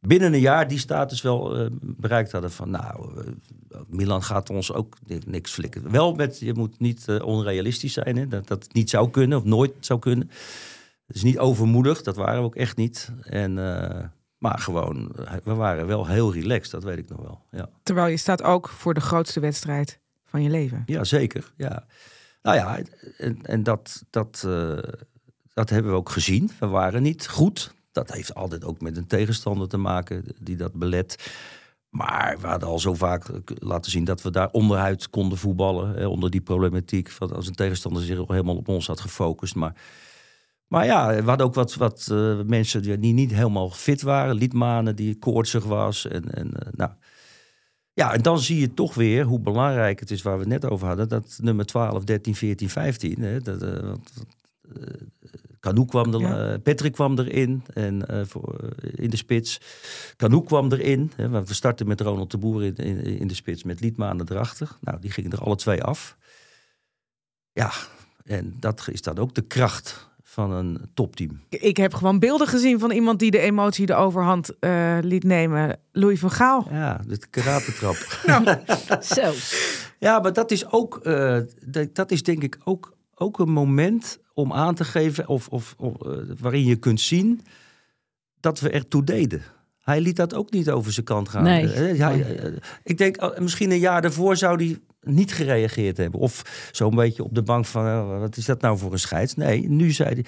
[0.00, 3.24] binnen een jaar die status wel eh, bereikt hadden van, nou,
[3.70, 5.90] eh, Milan gaat ons ook ni- niks flikken.
[5.90, 9.72] Wel met, je moet niet onrealistisch zijn, hè, dat dat niet zou kunnen of nooit
[9.80, 10.30] zou kunnen.
[11.06, 13.12] Het is niet overmoedig, dat waren we ook echt niet.
[13.22, 13.54] En,
[14.38, 15.12] maar gewoon,
[15.44, 17.40] we waren wel heel relaxed, dat weet ik nog wel.
[17.50, 20.82] Ja, Terwijl je staat ook voor de grootste wedstrijd van je leven.
[20.86, 21.52] ja zeker.
[21.56, 21.84] Ja.
[22.42, 22.78] Nou ja,
[23.18, 24.46] en, en dat, dat,
[25.52, 26.50] dat hebben we ook gezien.
[26.58, 27.74] We waren niet goed.
[27.92, 31.32] Dat heeft altijd ook met een tegenstander te maken die dat belet.
[31.88, 35.94] Maar we hadden al zo vaak laten zien dat we daar onderuit konden voetballen.
[35.94, 37.10] Hè, onder die problematiek.
[37.10, 39.54] Van als een tegenstander zich helemaal op ons had gefocust.
[39.54, 39.74] Maar,
[40.66, 44.34] maar ja, we hadden ook wat, wat eh, mensen die, niet helemaal fit waren.
[44.34, 46.06] Liedmanen die koortsig was.
[46.06, 46.90] En, en, eh, nou.
[47.92, 50.70] Ja, en dan zie je toch weer hoe belangrijk het is waar we het net
[50.70, 51.08] over hadden.
[51.08, 53.22] Dat nummer 12, 13, 14, 15.
[53.22, 53.92] Hè, dat, eh,
[55.62, 56.52] Canoe kwam er, Ja.
[56.52, 59.60] eh, Patrick kwam erin en, eh, voor, eh, in de spits.
[60.16, 61.12] Canoe kwam erin.
[61.16, 64.26] Hè, want we starten met Ronald de Boer in, in, in de spits met Liedmanen
[64.30, 64.68] erachter.
[64.80, 66.16] Nou, die gingen er alle twee af.
[67.52, 67.70] Ja,
[68.24, 71.40] en dat is dan ook de kracht van een topteam.
[71.48, 75.78] Ik heb gewoon beelden gezien van iemand die de emotie de overhand eh, liet nemen.
[75.92, 76.66] Louis van Gaal.
[76.70, 77.96] Ja, de karatentrap.
[79.14, 79.32] Zo.
[79.98, 81.38] Ja, maar dat is ook, eh,
[81.92, 85.94] dat is denk ik ook, ook een moment om aan te geven, of, of, of,
[86.02, 87.40] eh, waarin je kunt zien
[88.40, 89.42] dat we ertoe deden.
[89.82, 91.42] Hij liet dat ook niet over zijn kant gaan.
[91.42, 91.72] Nee.
[91.72, 92.52] Eh, hij, eh,
[92.84, 96.20] ik denk, eh, misschien een jaar daarvoor zou hij niet gereageerd hebben.
[96.20, 99.34] Of zo'n beetje op de bank van, eh, wat is dat nou voor een scheids?
[99.34, 100.24] Nee, nu zei hij,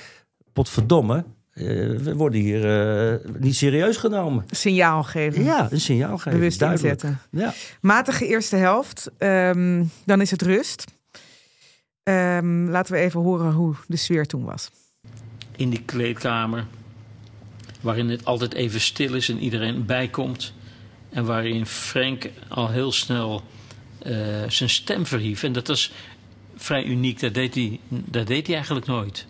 [0.53, 4.45] potverdomme, we worden hier niet serieus genomen.
[4.51, 5.45] Signaal geven.
[5.45, 6.39] Ja, een signaal geven.
[6.39, 7.03] Bewust duidelijk.
[7.03, 7.21] inzetten.
[7.31, 7.55] Ja.
[7.81, 9.11] Matige eerste helft.
[9.19, 10.85] Ehm, dan is het rust.
[12.05, 14.71] Ehm, laten we even horen hoe de sfeer toen was.
[15.57, 16.67] in die kleedkamer.
[17.81, 20.53] Waarin het altijd even stil is en iedereen bijkomt.
[21.11, 23.43] En waarin Frank al heel snel
[23.99, 24.15] eh,
[24.49, 25.43] zijn stem verhief.
[25.43, 25.93] En dat was
[26.57, 27.21] vrij uniek.
[27.21, 29.27] Dat deed, hij, dat deed hij eigenlijk nooit.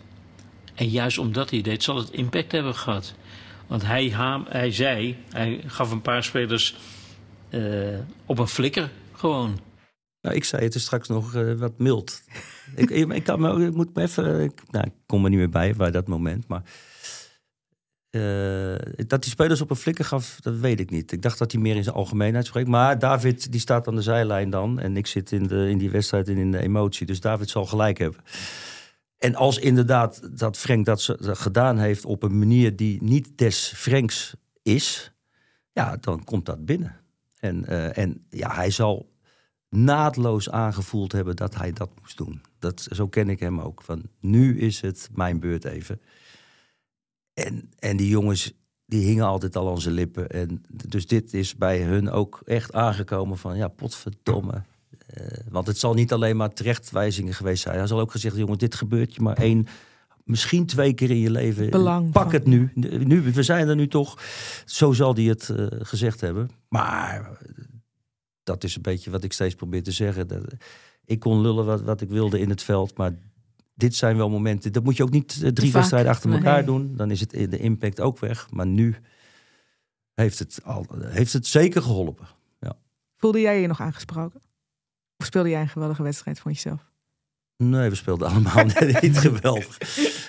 [0.75, 3.13] En juist omdat hij deed, zal het impact hebben gehad.
[3.67, 6.75] Want hij, haam, hij zei, hij gaf een paar spelers
[7.49, 7.61] eh,
[8.25, 9.59] op een flikker gewoon.
[10.25, 12.21] Nou, ik zei het is straks nog eh, wat mild.
[12.75, 14.51] ik, ik, ik, kan me, ik moet me even.
[14.69, 16.47] Nou, kom er niet meer bij bij dat moment.
[16.47, 16.63] Maar
[18.09, 18.75] eh,
[19.07, 21.11] dat die spelers op een flikker gaf, dat weet ik niet.
[21.11, 22.67] Ik dacht dat hij meer in zijn algemeenheid spreekt.
[22.67, 24.79] Maar David die staat aan de zijlijn dan.
[24.79, 27.05] En ik zit in, de, in die wedstrijd en in de emotie.
[27.05, 28.21] Dus David zal gelijk hebben.
[29.17, 33.73] En als inderdaad dat Frank dat, ze- gedaan heeft op een manier die niet des
[33.75, 35.11] Franks is,
[35.71, 36.95] ja, dan komt dat binnen.
[37.39, 39.13] En, eh, en ja, hij zal
[39.75, 42.41] naadloos aangevoeld hebben dat hij dat moest doen.
[42.59, 43.81] Dat, zo ken ik hem ook.
[43.81, 46.01] Van nu is het mijn beurt even.
[47.33, 48.53] En, en die jongens,
[48.85, 50.29] die hingen altijd al aan zijn lippen.
[50.29, 54.63] En dus dit is bij hun ook echt aangekomen van, ja, potverdomme.
[55.07, 57.77] Eh, want het zal niet alleen maar terechtwijzingen geweest zijn.
[57.77, 59.67] Hij zal ook gezegd, jongens, dit gebeurt je maar één,
[60.23, 61.69] misschien twee keer in je leven.
[61.69, 62.71] Belang Pak van- het nu.
[63.05, 63.21] nu.
[63.21, 64.21] We zijn er nu toch.
[64.65, 66.49] Zo zal hij het eh, gezegd hebben.
[66.69, 67.37] Maar
[68.45, 70.27] dat is een beetje wat ik steeds probeer te zeggen.
[70.27, 70.43] Dat,
[71.05, 73.13] ik kon lullen wat, wat ik wilde in het veld, maar
[73.73, 74.71] dit zijn wel momenten.
[74.73, 76.37] Dat moet je ook niet eh, drie wedstrijden achter Nee.
[76.37, 76.95] elkaar doen.
[76.95, 78.51] Dan is het, de impact ook weg.
[78.51, 78.95] Maar nu
[80.13, 82.27] heeft het, al, heeft het zeker geholpen.
[83.17, 84.41] Voelde jij je nog aangesproken?
[85.17, 86.91] Of speelde jij een geweldige wedstrijd voor jezelf?
[87.57, 88.65] Nee, we speelden allemaal
[89.01, 89.77] niet geweldig.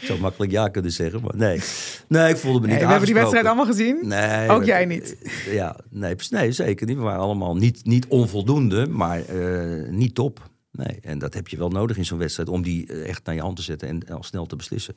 [0.02, 1.60] Zou makkelijk ja kunnen zeggen, maar nee.
[2.08, 3.98] Nee, ik voelde me niet Nee, we hebben die wedstrijd allemaal gezien.
[4.08, 5.16] Nee, Ook we- jij niet.
[5.50, 6.96] Ja, nee, nee, zeker niet.
[6.96, 10.50] We waren allemaal niet, niet onvoldoende, maar eh, niet top.
[10.72, 13.34] Nee, en dat heb je wel nodig in zo'n wedstrijd om die eh, echt naar
[13.34, 14.94] je hand te zetten en al snel te beslissen.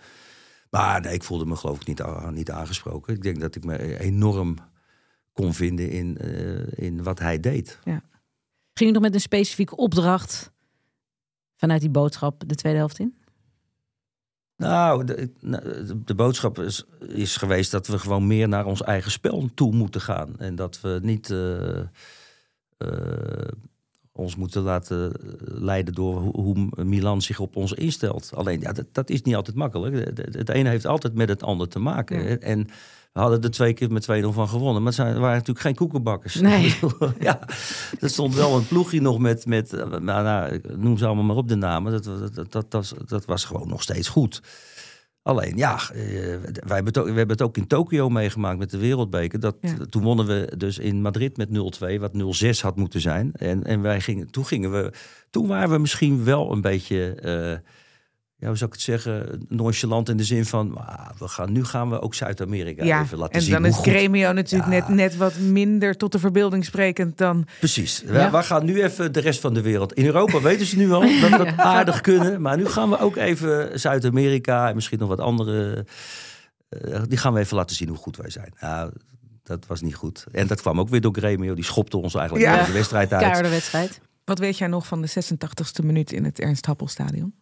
[0.70, 3.14] Maar nee, ik voelde me geloof ik niet, niet aangesproken.
[3.14, 4.56] Ik denk dat ik me enorm
[5.34, 7.80] kon vinden in, eh, in wat hij deed.
[7.84, 8.02] Ging
[8.74, 10.52] je nog met een specifieke opdracht
[11.60, 13.14] vanuit die boodschap de tweede helft in?
[14.58, 19.12] Nou, de, de, de boodschap is, is geweest dat we gewoon meer naar ons eigen
[19.12, 20.38] spel toe moeten gaan.
[20.38, 21.80] En dat we niet eh,
[22.78, 23.52] eh,
[24.12, 28.32] ons moeten laten leiden door hoe, hoe Milan zich op ons instelt.
[28.34, 29.96] Alleen, ja, dat, dat is niet altijd makkelijk.
[30.16, 32.30] Het ene heeft altijd met het ander te maken.
[32.30, 32.38] Ja.
[32.38, 32.68] En
[33.12, 34.84] we hadden er twee keer met 2-0 van gewonnen.
[34.84, 36.36] Maar het zijn, waren natuurlijk geen koekenbakkers.
[36.36, 36.76] Nee.
[37.20, 37.40] ja,
[38.00, 41.36] er stond wel een ploegje nog met, met eh, nou, nou, noem ze allemaal maar
[41.36, 41.92] op de namen.
[41.92, 44.42] Dat, dat, dat, dat, dat, dat was gewoon nog steeds goed.
[45.22, 48.70] Alleen, ja, eh, wij hebben het ook, we hebben het ook in Tokio meegemaakt met
[48.70, 49.40] de Wereldbeker.
[49.40, 49.76] Dat, Ja.
[49.90, 53.32] Toen wonnen we dus in Madrid met 0-2, wat 0-6 had moeten zijn.
[53.34, 54.94] En, en wij gingen, toen gingen we,
[55.30, 57.72] toen waren we misschien wel een beetje, eh,
[58.40, 61.64] ja, hoe zou ik het zeggen, nonchalant in de zin van, ah, we gaan, nu
[61.66, 63.52] gaan we ook Zuid-Amerika Ja, even laten en zien.
[63.52, 64.78] dan hoe is goed- Gremio natuurlijk Ja.
[64.80, 67.48] net, net wat minder tot de verbeelding sprekend dan...
[67.60, 68.04] Precies.
[68.06, 68.32] Ja.
[68.32, 69.94] We, we gaan nu even de rest van de wereld.
[69.94, 72.42] In Europa weten ze nu al dat we het aardig kunnen.
[72.42, 75.86] Maar nu gaan we ook even Zuid-Amerika en misschien nog wat andere.
[76.70, 78.54] eh, die gaan we even laten zien hoe goed wij zijn.
[78.60, 78.92] Nou,
[79.44, 80.26] dat was niet goed.
[80.32, 81.54] En dat kwam ook weer door Gremio.
[81.54, 82.58] Die schopte ons eigenlijk Ja.
[82.58, 83.22] uit de wedstrijd uit.
[83.22, 84.02] Keiharde wedstrijd.
[84.26, 87.34] Wat weet jij nog van de 86e minuut in het Ernst Happelstadion?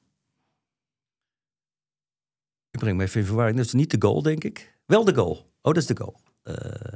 [2.77, 3.57] Ik breng me even in verwarring.
[3.57, 4.73] Dat is niet de goal, denk ik.
[4.85, 5.35] Wel de goal.
[5.61, 6.19] Oh, dat is de goal.
[6.43, 6.93] Eh,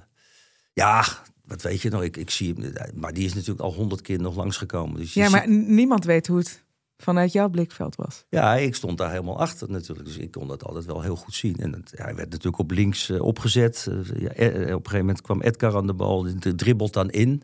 [0.74, 1.06] ja,
[1.46, 2.04] wat weet je nog?
[2.04, 2.74] Ik, ik zie hem.
[2.94, 5.00] Maar die is natuurlijk al honderd keer nog langsgekomen.
[5.00, 6.64] Dus Ja, maar niemand weet hoe het
[6.98, 8.26] vanuit jouw blikveld was.
[8.30, 10.08] Ja, ik stond daar helemaal achter natuurlijk.
[10.08, 11.56] Dus ik kon dat altijd wel heel goed zien.
[11.56, 13.88] En het, ja, hij werd natuurlijk op links eh, opgezet.
[13.90, 16.24] Eh, ja, eh, op een gegeven moment kwam Edgar aan de bal.
[16.24, 17.44] Die dribbelt dan in.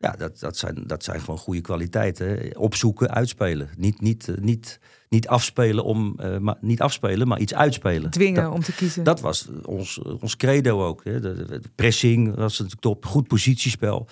[0.00, 2.58] Ja, dat, dat, zijn, dat zijn gewoon goede kwaliteiten.
[2.58, 3.68] Opzoeken, uitspelen.
[3.76, 4.80] Niet, niet, eh, niet,
[5.10, 8.10] niet, afspelen, om, eh, maar, niet afspelen, maar iets uitspelen.
[8.10, 9.04] Dwingen Dat- om te kiezen.
[9.04, 11.04] dat was ons, ons credo ook.
[11.04, 11.20] Hè.
[11.20, 14.08] De, de- de pressing was natuurlijk top, goed positiespel.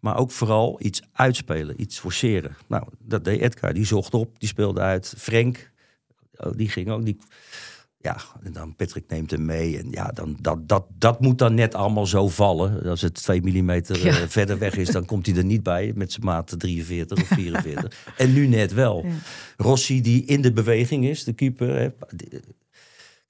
[0.00, 2.56] Maar ook vooral iets uitspelen, iets forceren.
[2.68, 3.74] Nou, dat deed Edgar.
[3.74, 5.14] Die zocht op, die speelde uit.
[5.18, 5.70] Frank,
[6.36, 7.04] oh, die ging ook.
[7.04, 7.18] Die,
[8.02, 9.78] Ja, en dan Patrick neemt hem mee.
[9.78, 12.82] En ja, dan, dat, dat, dat moet dan net allemaal zo vallen.
[12.82, 14.20] Als het 2 millimeter Ja.
[14.20, 15.92] eh, verder weg is, dan komt hij er niet bij.
[15.94, 18.06] Met zijn maat 43 of 44.
[18.16, 19.04] en nu net wel.
[19.56, 21.68] Rossi die in de beweging is, de keeper.
[21.76, 21.88] Hè,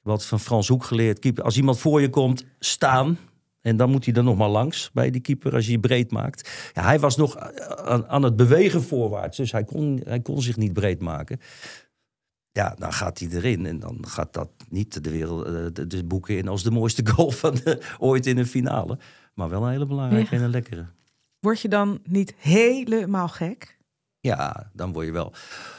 [0.03, 1.18] wat van Frans Hoek geleerd.
[1.18, 3.18] Keeper, als iemand voor je komt, staan.
[3.61, 6.11] En dan moet hij er nog maar langs bij die keeper als je je breed
[6.11, 6.70] maakt.
[6.75, 9.37] Ja, hij was nog aan, aan het bewegen voorwaarts.
[9.37, 11.41] Dus hij kon, hij kon zich niet breed maken.
[12.53, 13.66] Ja, dan gaat hij erin.
[13.66, 17.07] En dan gaat dat niet de, wereld, eh, de, de boeken in als de mooiste
[17.12, 18.98] goal van de- ooit in een finale.
[19.34, 20.38] Maar wel een hele belangrijke Ja.
[20.40, 20.86] en een lekkere.
[21.40, 23.78] Word je dan niet helemaal gek?
[24.20, 25.32] Ja, dan word je wel.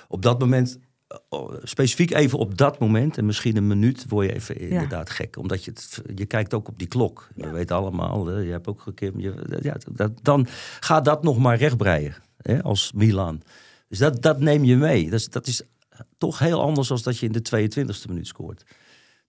[0.07, 4.28] Op dat moment, eh, oh, specifiek even op dat moment, en misschien een minuut, word
[4.28, 5.38] je even inderdaad gek.
[5.38, 7.30] Omdat je, het, je kijkt ook op die klok.
[7.36, 9.13] Je weet allemaal, hè, je hebt ook gekend.
[9.17, 10.47] Je, ja, dat, dan
[10.80, 13.41] gaat dat nog maar rechtbreien, hè, als Milan.
[13.88, 15.03] Dus dat, dat neem je mee.
[15.09, 15.61] Dat is, dat is
[16.18, 17.70] toch heel anders dan dat je in de
[18.06, 18.64] 22e minuut scoort.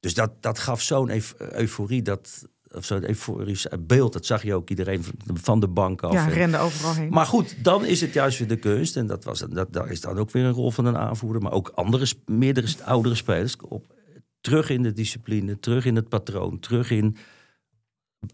[0.00, 4.12] Dus dat, dat gaf zo'n euf- euforie, dat, of zo'n euforisch beeld.
[4.12, 5.04] Dat zag je ook iedereen
[5.34, 6.12] van- de bank af.
[6.12, 7.08] Ja, En- rende overal heen.
[7.10, 8.96] maar goed, dan is het juist weer de kunst.
[8.96, 11.42] En dat, was, dat, daar is dan ook weer een rol van een aanvoerder.
[11.42, 13.56] Maar ook andere, meerdere oudere spelers.
[13.56, 13.94] Op,
[14.40, 17.16] terug in de discipline, terug in het patroon, terug in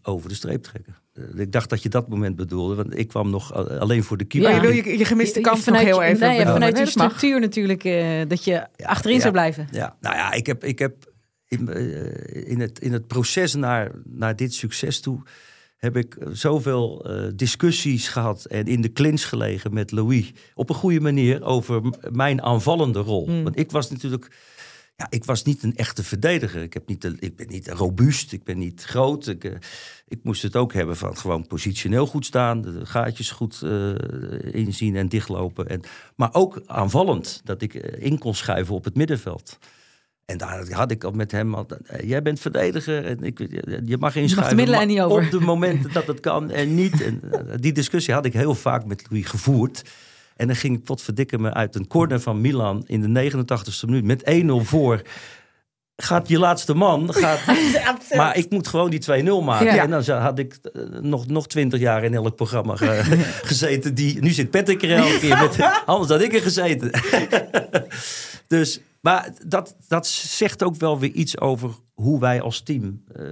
[0.01, 0.95] over de streep trekken.
[1.13, 4.25] Eh, Ik dacht dat je dat moment bedoelde, want ik kwam nog alleen voor de
[4.25, 4.51] keeper.
[4.51, 6.53] Maar je wil je, je gemiste kans nog vanuit, heel je- even nee, benoemen.
[6.53, 6.89] vanuit mag.
[6.89, 9.21] structuur natuurlijk, eh, dat je achterin ja.
[9.21, 9.67] zou blijven.
[9.71, 11.11] Ja, nou ja, ik heb, ik heb
[11.47, 15.21] in, eh, in, het, in het proces naar, naar dit succes toe...
[15.77, 20.31] heb ik eh, zoveel eh, discussies gehad en in de clinch gelegen met Louis...
[20.53, 21.81] op een goede manier over
[22.11, 23.25] mijn aanvallende rol.
[23.25, 23.43] Hmm.
[23.43, 24.27] Want ik was natuurlijk...
[25.01, 26.61] Ja, ik was niet een echte verdediger.
[26.61, 29.27] Ik, heb niet de, ik ben niet robuust, ik ben niet groot.
[29.27, 29.51] Ik, eh,
[30.07, 32.61] ik moest het ook hebben van gewoon positioneel goed staan...
[32.61, 33.93] de gaatjes goed eh,
[34.53, 35.67] inzien en dichtlopen.
[35.67, 35.81] En,
[36.15, 39.57] maar ook aanvallend, dat ik eh, in kon schuiven op het middenveld.
[40.25, 41.67] En daar had ik al met hem al,
[42.03, 43.39] jij bent verdediger en ik,
[43.85, 44.59] je mag inschuiven.
[44.59, 45.25] er maar niet over.
[45.25, 47.01] Op de momenten dat het kan en niet.
[47.01, 47.21] En
[47.59, 49.83] die discussie had ik heel vaak met Louis gevoerd.
[50.41, 54.43] En dan ging potverdikke me uit een corner van Milan in de 89ste minuut met
[54.43, 55.01] 1-0 voor.
[55.95, 57.13] Gaat je laatste man.
[57.13, 57.39] Gaat,
[58.15, 59.65] maar ik moet gewoon die 2-0 maken.
[59.73, 59.83] Ja.
[59.83, 63.03] En dan zou- had ik eh, nog, nog 20 jaar in elk programma ge-
[63.51, 63.95] gezeten.
[63.95, 65.57] Die, nu zit Patrick er elke keer met.
[65.85, 66.91] Anders had ik er gezeten.
[68.47, 73.25] dus, maar dat, dat zegt ook wel weer iets over hoe wij als team eh,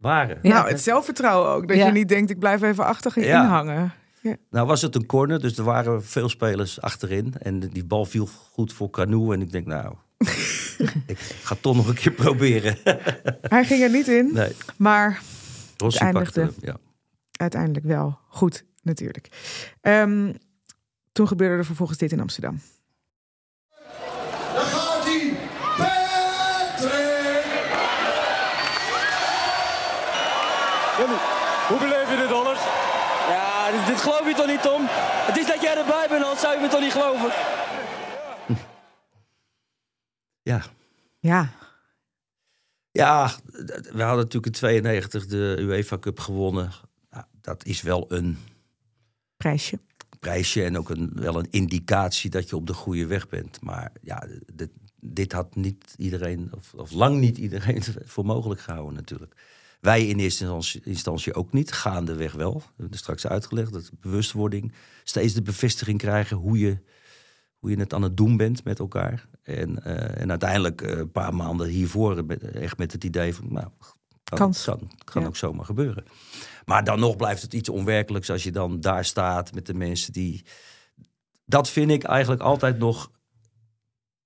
[0.00, 0.38] waren.
[0.42, 1.68] Nou, het zelfvertrouwen ook.
[1.68, 1.86] Dat Ja.
[1.86, 3.42] je niet denkt, ik blijf even achter je Ja.
[3.42, 3.92] inhangen.
[4.22, 4.36] Ja.
[4.50, 7.34] Nou was het een corner, dus er waren veel spelers achterin.
[7.38, 9.34] En die bal viel goed voor Canoe.
[9.34, 9.94] En ik denk, nou,
[11.06, 12.76] ik ga het toch nog een keer proberen.
[13.54, 15.22] Hij ging er niet in, nee, maar
[15.76, 16.40] Rossi eindigde.
[16.40, 16.54] hem.
[16.60, 16.76] Ja.
[17.32, 19.28] uiteindelijk wel goed, natuurlijk.
[19.80, 20.32] Ehm,
[21.12, 22.60] toen gebeurde er vervolgens dit in Amsterdam.
[33.90, 34.82] Dit, geloof je toch niet, Tom?
[35.26, 37.30] Het is dat jij erbij bent, anders zou je me toch niet geloven?
[40.42, 40.62] ja.
[41.18, 41.50] Ja,
[42.92, 43.30] Ja,
[43.92, 46.70] we hadden natuurlijk in 92 de UEFA Cup gewonnen.
[47.10, 48.38] Nou, dat is wel een
[49.36, 49.78] prijsje.
[50.18, 53.60] prijsje en ook een, wel een indicatie dat je op de goede weg bent.
[53.60, 54.70] Maar ja, dit,
[55.00, 57.82] dit had niet iedereen, of, of lang niet iedereen,
[58.14, 59.34] voor mogelijk gehouden natuurlijk.
[59.80, 62.54] Wij in eerste instantie, ook niet, gaandeweg wel.
[62.54, 64.72] We hebben straks uitgelegd, dat bewustwording,
[65.04, 66.78] steeds de bevestiging krijgen hoe je,
[67.58, 69.28] hoe je het aan het doen bent met elkaar.
[69.42, 73.66] En, eh, en uiteindelijk eh, een paar maanden hiervoor echt met het idee van, nou,
[74.24, 74.64] kan, Kans.
[74.64, 75.28] kan, kan Ja.
[75.28, 76.04] ook zomaar gebeuren.
[76.64, 80.12] Maar dan nog blijft het iets onwerkelijks als je dan daar staat met de mensen
[80.12, 80.44] die.
[81.44, 83.10] Dat vind ik eigenlijk altijd nog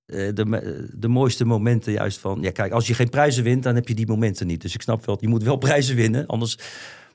[0.05, 2.41] de, me- de mooiste momenten juist van...
[2.41, 4.61] Ja, kijk, als je geen prijzen wint, dan heb je die momenten niet.
[4.61, 6.57] Dus ik snap wel, je moet wel prijzen winnen, anders...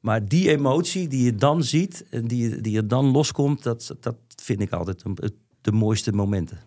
[0.00, 3.62] Maar die emotie die je dan ziet en die, die er dan loskomt...
[3.62, 6.58] dat, dat vind ik altijd het- de mooiste momenten.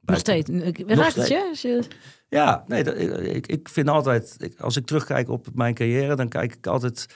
[0.00, 0.50] Nog steeds.
[0.86, 1.82] Raakt het je?
[2.28, 6.28] Ja, nee, dat, ik, ik vind altijd, ik- als ik terugkijk op mijn carrière, dan
[6.28, 7.06] kijk ik altijd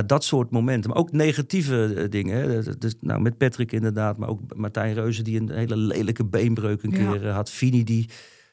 [0.00, 0.90] dat soort momenten.
[0.90, 2.64] Maar ook negatieve eh, dingen.
[2.78, 6.90] Dus, nou, met Patrick inderdaad, maar ook Martijn Reuzen die een hele lelijke beenbreuk een
[6.90, 7.50] keer eh, had.
[7.50, 8.08] Fini die,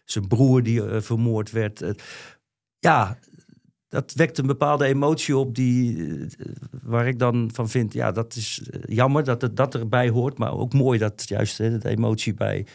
[0.06, 1.84] zijn broer die eh, vermoord werd.
[2.80, 3.18] Ja,
[3.88, 6.28] dat wekt een bepaalde emotie op die,
[6.82, 10.38] waar ik dan van vind, ja, dat is jammer dat het dat erbij hoort.
[10.38, 12.66] Maar ook mooi dat juist hè, de emotie bij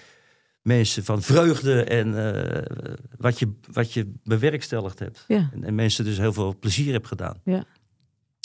[0.62, 2.14] mensen van vreugde en
[3.18, 5.24] wat, je, wat je bewerkstelligd hebt.
[5.28, 5.50] Ja.
[5.52, 7.40] En, en mensen dus heel veel plezier hebt gedaan.
[7.44, 7.64] Ja.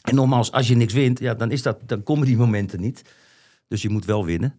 [0.09, 3.01] En nogmaals, als je niks wint, ja, dan, is dat, dan komen die momenten niet.
[3.67, 4.55] Dus je moet wel winnen.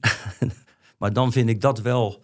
[0.98, 2.22] maar dan vind ik dat wel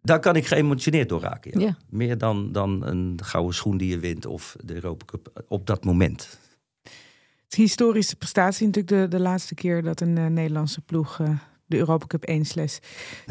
[0.00, 1.60] Daar kan ik geëmotioneerd door raken.
[1.60, 1.66] Ja.
[1.66, 1.76] Ja.
[1.88, 5.84] Meer dan, dan een gouden schoen die je wint of de Europa Cup op dat
[5.84, 6.38] moment.
[6.82, 8.66] Het is een historische prestatie.
[8.66, 11.30] Natuurlijk de, de laatste keer dat een eh, Nederlandse ploeg eh,
[11.66, 12.78] de Europa Cup 1 slash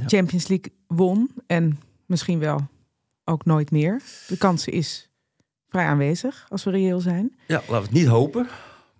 [0.05, 1.29] Champions League won.
[1.47, 2.67] En misschien wel
[3.23, 4.01] ook nooit meer.
[4.27, 5.09] De kans is
[5.75, 7.35] vrij aanwezig, als we reëel zijn.
[7.47, 8.47] Ja, laten we het niet hopen.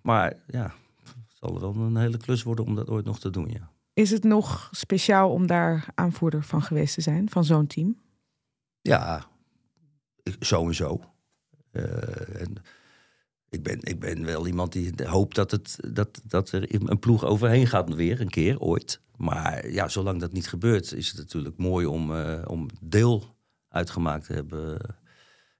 [0.02, 0.74] Maar ja,
[1.04, 3.48] het zal wel een hele klus worden om dat ooit nog te doen.
[3.48, 3.70] Ja.
[3.92, 7.96] Is het nog speciaal om daar aanvoerder van geweest te zijn, van zo'n team?
[8.80, 9.26] Ja,
[10.38, 11.00] sowieso.
[11.70, 12.56] Eh, en
[13.48, 17.24] ik, ben, ik ben wel iemand die hoopt dat, het, dat, dat er een ploeg
[17.24, 19.00] overheen gaat weer, een keer, ooit.
[19.16, 23.36] Maar ja, zolang dat niet gebeurt, is het natuurlijk mooi om, eh, om deel
[23.68, 24.78] uitgemaakt te hebben.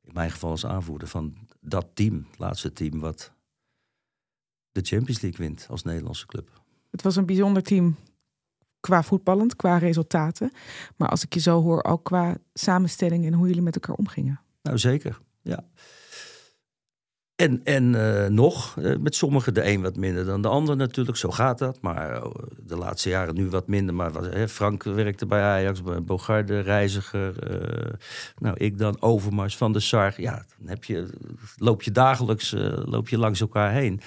[0.07, 3.33] In mijn geval als aanvoerder van dat team, het laatste team wat
[4.73, 6.63] de Champions League wint als Nederlandse club.
[6.91, 7.97] Het was een bijzonder team
[8.81, 10.53] qua voetballend, qua resultaten.
[10.97, 14.41] Maar als ik je zo hoor, ook qua samenstelling en hoe jullie met elkaar omgingen.
[14.63, 15.19] Nou, zeker.
[15.43, 15.65] Ja.
[17.37, 21.17] En, en eh, nog, eh, met sommigen de een wat minder dan de ander natuurlijk.
[21.17, 21.79] Zo gaat dat.
[21.81, 22.31] Maar eh,
[22.63, 23.95] de laatste jaren nu wat minder.
[23.95, 27.35] Maar hè, Frank werkte bij Ajax, bij Bogarde, Reiziger.
[28.39, 30.21] nou, ik dan, Overmars, Van der Sar.
[30.21, 31.09] Ja, dan heb je,
[31.57, 34.01] loop je dagelijks loop je langs elkaar heen.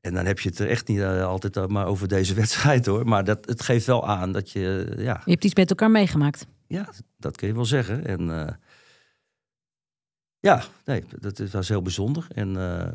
[0.00, 3.06] En dan heb je het er echt niet altijd maar over deze wedstrijd hoor.
[3.06, 6.46] Maar dat, het geeft wel aan dat je, ja, Je hebt iets met elkaar meegemaakt.
[6.66, 8.06] ja, dat kun je wel zeggen.
[8.06, 8.58] En
[10.46, 12.26] ja, nee, dat is- was heel bijzonder.
[12.28, 12.88] En, eh,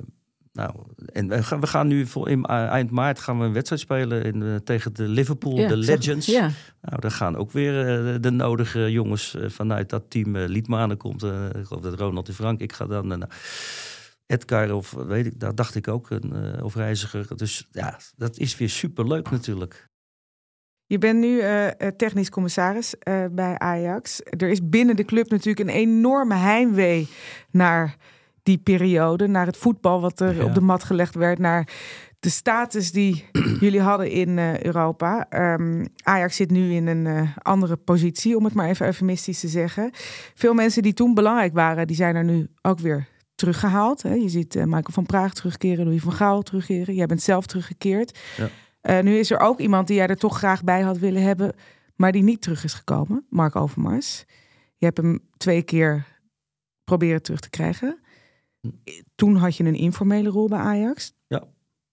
[0.53, 0.75] nou,
[1.13, 3.81] en we, gaan, we gaan nu voor in, eh, eind maart gaan we een wedstrijd
[3.81, 6.25] spelen in, eh, tegen de Liverpool, Ja, de zeg- Legends.
[6.25, 6.49] ja.
[6.81, 7.73] Nou, daar gaan ook weer
[8.21, 10.37] de nodige jongens vanuit dat team.
[10.37, 13.27] Liedmanen komt, ik geloof dat Ronald de Frank, ik ga dan...
[14.25, 17.37] Edgar of weet ik, daar dacht ik ook, een, of reiziger.
[17.37, 19.89] Dus ja, dat is weer superleuk natuurlijk.
[20.91, 24.21] Je bent nu eh, eh, technisch commissaris eh, bij Ajax.
[24.23, 27.07] Er is binnen de club natuurlijk een enorme heimwee
[27.51, 27.95] naar
[28.43, 29.27] die periode.
[29.27, 30.43] Naar het voetbal wat er Ja.
[30.43, 31.39] op de mat gelegd werd.
[31.39, 31.67] Naar
[32.19, 33.25] de status die
[33.59, 35.25] jullie hadden in Europa.
[35.29, 39.89] Ehm, Ajax zit nu in een andere positie, om het maar even eufemistisch te zeggen.
[40.35, 44.01] Veel mensen die toen belangrijk waren, die zijn er nu ook weer teruggehaald.
[44.01, 44.13] Hè.
[44.13, 46.95] Je ziet eh, Michael van Praag terugkeren, Louis van Gaal terugkeren.
[46.95, 48.19] Jij bent zelf teruggekeerd.
[48.37, 48.49] Ja.
[48.81, 51.53] Eh, nu is er ook iemand die jij er toch graag bij had willen hebben,
[51.95, 53.25] maar die niet terug is gekomen.
[53.29, 54.25] Mark Overmars.
[54.77, 56.05] Je hebt hem twee keer
[56.83, 57.99] proberen terug te krijgen.
[59.15, 61.13] Toen had je een informele rol bij Ajax.
[61.27, 61.43] Ja,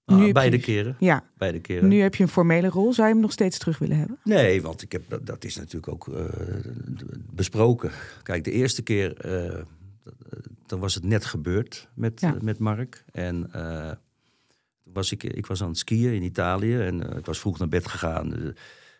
[0.04, 0.96] Nu Ah, je- beide keren.
[0.98, 1.24] Ja.
[1.36, 1.88] Beide keren.
[1.88, 2.92] Nu heb je een formele rol.
[2.92, 4.18] Zou je hem nog steeds terug willen hebben?
[4.24, 6.24] Nee, want ik heb, dat, dat is natuurlijk ook eh,
[7.32, 7.90] besproken.
[8.22, 9.62] Kijk, de eerste keer, eh,
[10.66, 12.36] dan was het net gebeurd met, Ja.
[12.42, 13.04] met Mark.
[13.12, 13.50] En
[14.92, 17.68] was ik, ik was aan het skiën in Italië en eh, ik was vroeg naar
[17.68, 18.34] bed gegaan.
[18.36, 18.46] eh,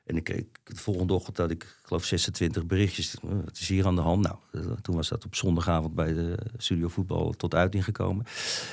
[0.04, 3.14] en ik kreeg de volgende ochtend dat ik, geloof 26 berichtjes.
[3.14, 4.22] eh, Wat is hier aan de hand?
[4.22, 8.24] Nou, eh, toen was dat op zondagavond bij de studio voetbal tot uiting gekomen.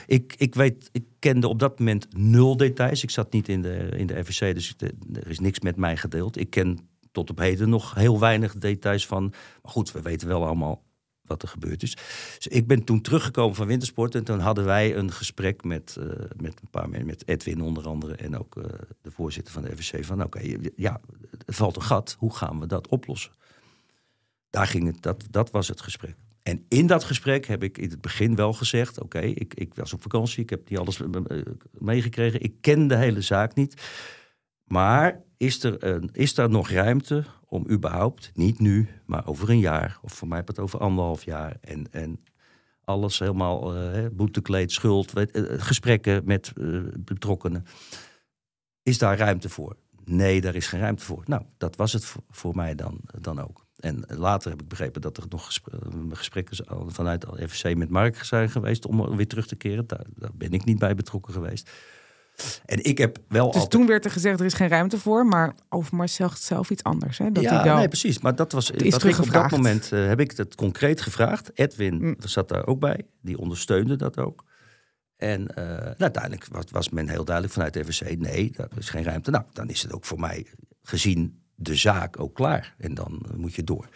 [0.08, 3.04] Ik, ik weet, ik kende op dat moment nul details.
[3.04, 4.76] Ik zat niet in de, in de FVC, dus
[5.14, 6.38] er is niks met mij gedeeld.
[6.38, 6.78] Ik ken
[7.12, 9.24] tot op heden nog heel weinig details van.
[9.62, 10.84] Maar goed, we weten wel allemaal
[11.28, 11.96] wat er gebeurd is.
[12.36, 16.06] Dus ik ben toen teruggekomen van wintersport en toen hadden wij een gesprek met, eh,
[16.42, 18.64] met een paar mensen, met Edwin onder andere en ook eh,
[19.02, 21.02] de voorzitter van de FVC van oké, ja,
[21.46, 23.32] het valt een gat, hoe gaan we dat oplossen?
[24.50, 26.16] Daar ging het, dat, dat was het gesprek.
[26.44, 29.94] En in dat gesprek heb ik in het begin wel gezegd: Oké, ik, ik was
[29.94, 33.82] op vakantie, ik heb niet alles eh, meegekregen, ik ken de hele zaak niet.
[34.64, 39.60] Maar is er, een, is er nog ruimte om überhaupt, niet nu, maar over een
[39.60, 42.20] jaar, of voor mij het over anderhalf jaar, en, en
[42.84, 47.66] alles helemaal eh, boetekleed, schuld, weet, eh, gesprekken met eh, betrokkenen.
[48.84, 49.76] Is daar ruimte voor?
[50.06, 51.24] Nee, daar is geen ruimte voor.
[51.26, 53.66] Nou, dat was het voor, mij dan, dan ook.
[53.76, 58.24] En later heb ik begrepen dat er nog gespre- eh, gesprekken vanuit de met Mark
[58.24, 59.88] zijn geweest om weer terug te keren.
[59.88, 61.72] Daar, daar ben ik niet bij betrokken geweest.
[62.66, 63.72] En ik heb wel Dus altijd...
[63.72, 65.26] toen werd er gezegd, er is geen ruimte voor.
[65.26, 67.18] Maar Overmars zegt zelf iets anders.
[67.18, 67.32] Hè?
[67.32, 67.78] Dat ja, hij wel...
[67.78, 68.20] nee, precies.
[68.20, 71.52] Maar dat was dat ik op dat moment eh, heb ik het concreet gevraagd.
[71.54, 72.16] Edwin Mm.
[72.20, 74.44] zat daar ook bij, die ondersteunde dat ook.
[75.18, 78.90] En eh, nou, uiteindelijk was, was men heel duidelijk vanuit de FVC: nee, daar is
[78.90, 79.32] geen ruimte.
[79.32, 80.48] Nou, dan is het ook voor mij
[80.82, 82.76] gezien de zaak ook klaar.
[82.78, 83.90] En dan moet je door.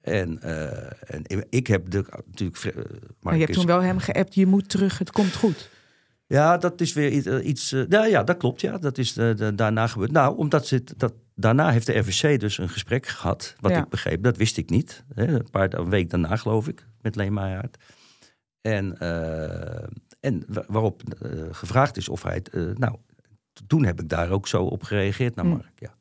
[0.00, 2.74] En, eh, en ik heb de, natuurlijk.
[3.20, 5.70] Maar je hebt toen wel hem geappt, je moet terug, het komt goed.
[6.26, 7.26] Ja, dat is weer iets.
[7.26, 8.60] eh, iets eh, ja, ja, dat klopt.
[8.60, 10.10] Ja, dat is eh, de- daarna gebeurd.
[10.12, 13.54] Nou, omdat ze, dat, daarna heeft de RVC dus een gesprek gehad.
[13.60, 13.82] Wat Ja.
[13.82, 15.04] ik begreep, dat wist ik niet.
[15.14, 17.70] Hè, een paar een week daarna, geloof ik, met Leen.
[18.60, 18.98] En,
[20.20, 21.02] en wa- waarop
[21.50, 22.42] gevraagd is of hij
[22.74, 22.96] nou,
[23.66, 25.50] toen heb ik daar ook zo op gereageerd naar Mm.
[25.52, 25.72] Mark.
[25.80, 25.94] Ja.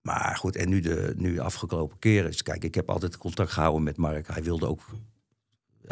[0.00, 2.30] Maar goed, en nu de nu afgelopen keren.
[2.30, 4.26] is- Kijk, ik heb altijd contact gehouden met Mark.
[4.28, 4.80] Hij wilde ook.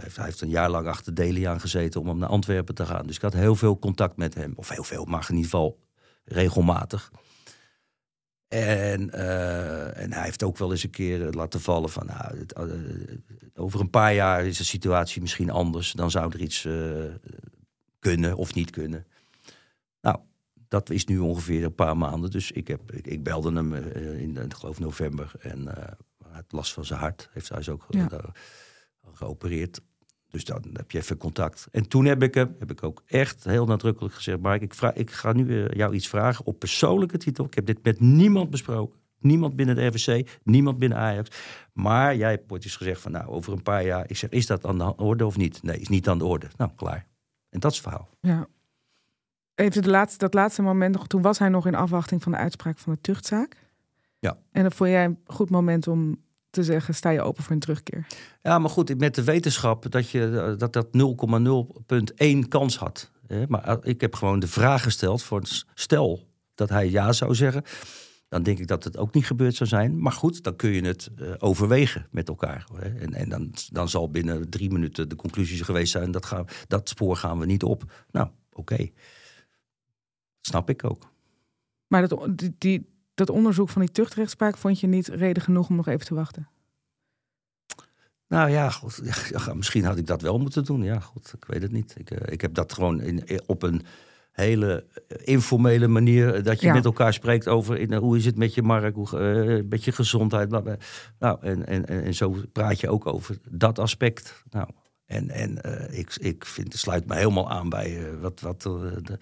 [0.03, 3.07] Hij heeft, een jaar lang achter Deliaan gezeten om hem naar Antwerpen te gaan.
[3.07, 4.53] Dus ik had heel veel contact met hem.
[4.57, 5.79] Of heel veel, maar in ieder geval
[6.25, 7.11] regelmatig.
[8.49, 12.07] En, eh, en hij heeft ook wel eens een keer laten vallen van...
[12.07, 12.65] Nou, het, eh,
[13.55, 15.93] over een paar jaar is de situatie misschien anders.
[15.93, 17.05] Dan zou er iets eh,
[17.99, 19.07] kunnen of niet kunnen.
[20.01, 20.19] Nou,
[20.69, 22.31] dat is nu ongeveer een paar maanden.
[22.31, 25.33] Dus ik, heb, ik, ik belde hem in, ik geloof november.
[25.41, 25.69] En
[26.31, 27.29] had last van zijn hart.
[27.33, 28.09] Heeft hij is ook Ja.
[29.13, 29.81] geopereerd.
[30.31, 31.68] Dus dan heb je even contact.
[31.72, 34.41] En toen heb ik hem, heb ik ook echt heel nadrukkelijk gezegd...
[34.41, 37.45] Mark, ik, vraag, ik ga nu eh, jou iets vragen op persoonlijke titel.
[37.45, 38.99] Ik heb dit met niemand besproken.
[39.20, 41.31] Niemand binnen de RVC, niemand binnen Ajax.
[41.72, 43.12] Maar jij hebt ooit eens gezegd van...
[43.12, 44.05] nou, over een paar jaar...
[44.11, 45.62] Ik zeg, is dat aan de orde of niet?
[45.62, 46.47] Nee, is niet aan de orde.
[46.57, 47.07] Nou, klaar.
[47.51, 48.09] En dat is het verhaal.
[48.20, 48.47] Ja.
[49.55, 51.07] Even de laatste, dat laatste moment nog.
[51.07, 53.57] Toen was hij nog in afwachting van de uitspraak van de tuchtzaak.
[54.18, 54.39] Ja.
[54.53, 57.61] En dat vond jij een goed moment om te zeggen: sta je open voor een
[57.61, 58.07] terugkeer?
[58.43, 63.11] Ja, maar goed, met de wetenschap dat je dat, dat 0,0.1 kans had.
[63.27, 63.45] Hè?
[63.49, 67.35] Maar eh, ik heb gewoon de vraag gesteld voor het stel dat hij ja zou
[67.35, 67.63] zeggen.
[68.29, 70.01] Dan denk ik dat het ook niet gebeurd zou zijn.
[70.01, 72.67] Maar goed, dan kun je het eh, overwegen met elkaar.
[72.75, 72.89] Hè?
[72.99, 76.11] En, en dan, dan zal binnen drie minuten de conclusie geweest zijn...
[76.11, 77.93] dat, gaan, dat spoor gaan we niet op.
[78.11, 78.89] Nou, oké.
[80.41, 81.13] Snap ik ook.
[81.87, 82.29] Maar dat,
[82.59, 86.14] die, dat onderzoek van die tuchtrechtspraak vond je niet reden genoeg om nog even te
[86.14, 86.49] wachten?
[88.29, 89.01] Nou ja, goed,
[89.47, 90.83] ja, misschien had ik dat wel moeten doen.
[90.83, 91.95] Ja, goed, ik weet het niet.
[91.99, 93.83] Ik, eh, ik heb dat gewoon in, in- op een
[94.33, 94.87] hele
[95.25, 96.35] informele manier...
[96.35, 96.73] eh, dat je Ja.
[96.73, 99.85] met elkaar spreekt over in, eh, hoe is het met je markt, hoe, eh, met
[99.85, 100.49] je gezondheid.
[100.49, 100.77] Bla, bla.
[101.19, 104.43] Nou, en, en, en, zo praat je ook over dat aspect.
[104.51, 104.69] Nou,
[105.05, 108.64] en, en eh, ik, ik vind, het sluit me helemaal aan bij eh, wat, wat,
[108.66, 109.19] eh, de,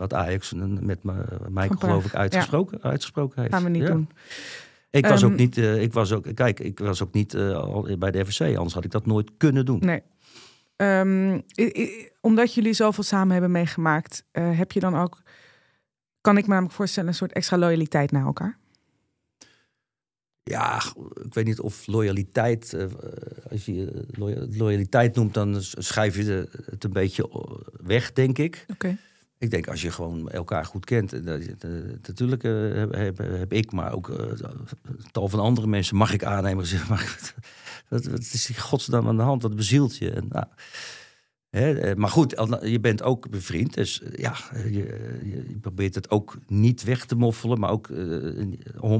[0.00, 2.18] wat Ajax met Praag, geloof ik ja.
[2.18, 3.54] uitgesproken, uitgesproken heeft.
[3.54, 3.88] Gaan we niet Ja.
[3.88, 4.08] doen.
[4.90, 7.52] Ik was Ehm, ook niet, eh, ik was ook, kijk, ik was ook niet eh,
[7.56, 9.78] al bij de FVC, anders had ik dat nooit kunnen doen.
[9.80, 10.02] Nee.
[10.76, 11.40] Ehm,
[12.20, 15.22] omdat jullie zoveel samen hebben meegemaakt, eh, heb je dan ook,
[16.20, 18.58] kan ik me namelijk voorstellen, een soort extra loyaliteit naar elkaar?
[20.42, 20.82] Ja,
[21.24, 22.76] ik weet niet of loyaliteit,
[23.50, 27.30] als je loya- loyaliteit noemt, dan schrijf je het een beetje
[27.82, 28.64] weg, denk ik.
[28.68, 28.96] Oké.
[29.40, 31.70] Ik denk als je gewoon elkaar goed kent, eh, dat-
[32.06, 32.52] natuurlijk eh,
[32.92, 34.26] heb, heb, ik, maar ook eh,
[35.12, 36.66] tal van andere mensen mag ik aannemen.
[36.66, 37.34] Zeg maar,
[37.88, 39.42] wat, is die godsnaam aan de hand?
[39.42, 40.10] Wat bezielt je?
[40.10, 40.46] En, nou,
[41.50, 42.30] hè, maar goed,
[42.62, 44.70] je bent ook bevriend, dus ja, je,
[45.24, 47.88] je, probeert het ook niet weg te moffelen, maar ook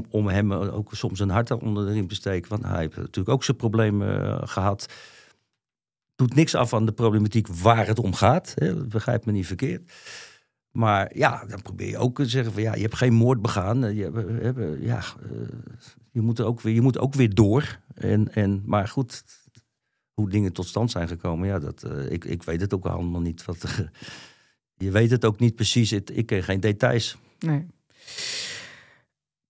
[0.09, 2.49] om, hem ook soms een hart onder de riem te steken.
[2.49, 4.87] Want hij heeft natuurlijk ook zijn problemen eh, gehad
[6.15, 8.51] doet niks af aan de problematiek waar het om gaat.
[8.55, 9.91] Hè, begrijp me niet verkeerd.
[10.71, 13.83] Maar ja, dan probeer je ook te zeggen van ja, je hebt geen moord begaan.
[13.83, 14.11] Eh, Je,
[14.41, 15.31] eh, ja, eh,
[16.11, 17.79] je, moet ook weer, je moet ook weer door.
[17.93, 19.23] En, en, maar goed,
[20.13, 23.45] hoe dingen tot stand zijn gekomen, ja, dat, ik, ik weet het ook allemaal niet.
[23.45, 23.65] Wat,
[24.85, 25.91] je weet het ook niet precies.
[25.91, 27.17] Ik ken geen details.
[27.39, 27.67] Nee.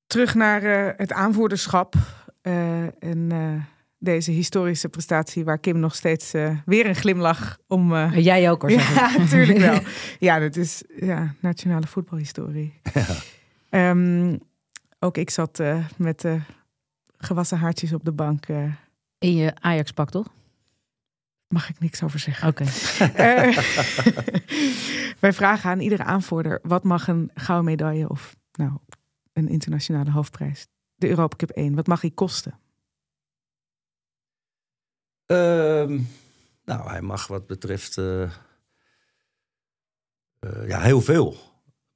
[0.07, 1.95] Terug naar het aanvoerderschap
[2.99, 3.31] en
[4.03, 7.95] deze historische prestatie waar Kim nog steeds eh, weer een glimlach om...
[7.95, 8.71] eh, Jij ook hoor.
[8.71, 9.79] Ja, natuurlijk wel.
[10.19, 12.73] Ja, dat is ja, nationale voetbalhistorie.
[13.69, 14.37] Ehm,
[14.99, 16.33] ook ik zat eh, met eh,
[17.17, 18.45] gewassen haartjes op de bank.
[19.17, 20.27] In je Ajax-pak, toch?
[21.47, 22.47] mag ik niks over zeggen.
[22.47, 22.63] Oké.
[23.15, 23.57] Eh,
[25.19, 28.71] wij vragen aan iedere aanvoerder: wat mag een gouden medaille of nou,
[29.33, 32.59] een internationale hoofdprijs, de Europa Cup 1, wat mag die kosten?
[35.31, 35.99] Ehm,
[36.65, 37.97] nou, hij mag wat betreft.
[37.97, 38.23] eh,
[40.39, 41.35] eh, ja, heel veel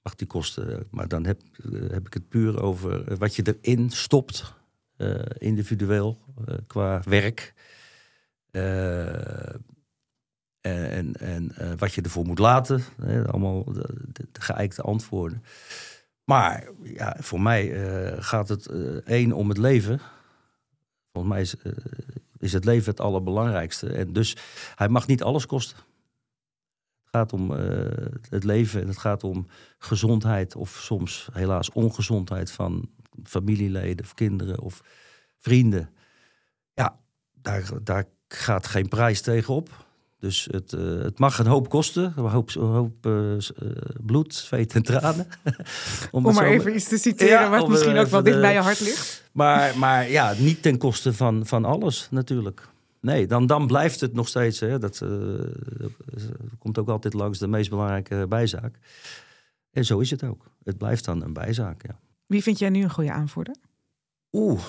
[0.02, 0.88] mag die kosten.
[0.92, 4.54] Maar dan heb, eh, heb ik het puur over wat je erin stopt,
[5.38, 6.18] individueel,
[6.68, 7.54] qua werk.
[10.62, 12.84] En en wat je ervoor moet laten.
[13.02, 15.44] Hè, allemaal de, de, antwoorden.
[16.24, 17.72] Maar ja, voor mij
[18.22, 18.66] gaat het
[19.06, 20.00] één om het leven.
[21.12, 21.56] Volgens mij is,
[22.46, 23.94] is het leven het allerbelangrijkste.
[23.94, 24.38] En dus
[24.76, 25.78] hij mag niet alles kosten.
[25.78, 32.52] Het gaat om eh, het leven en het gaat om gezondheid of soms helaas ongezondheid
[32.52, 32.90] van
[33.24, 34.82] familieleden of kinderen of
[35.40, 35.90] vrienden.
[36.74, 37.00] Ja,
[37.34, 39.85] daar, daar gaat geen prijs tegenop.
[40.26, 42.14] Dus het, eh, het mag een hoop kosten.
[42.16, 43.42] Een hoop, een hoop eh, eh,
[44.06, 45.28] bloed, zweet en tranen.
[46.12, 48.60] Om, maar even iets te citeren Ja, wat misschien ook wel dicht de- bij je
[48.60, 49.24] hart ligt.
[49.32, 52.68] maar, maar ja, niet ten koste van, van alles natuurlijk.
[53.02, 54.60] Nee, dan, dan blijft het nog steeds.
[54.60, 55.02] Hè, dat
[56.60, 58.80] komt ook altijd langs de meest belangrijke bijzaak.
[59.72, 60.46] En zo is het ook.
[60.64, 62.00] Het blijft dan een bijzaak, ja.
[62.26, 63.56] Wie vind jij nu een goede aanvoerder?
[64.32, 64.62] Oeh.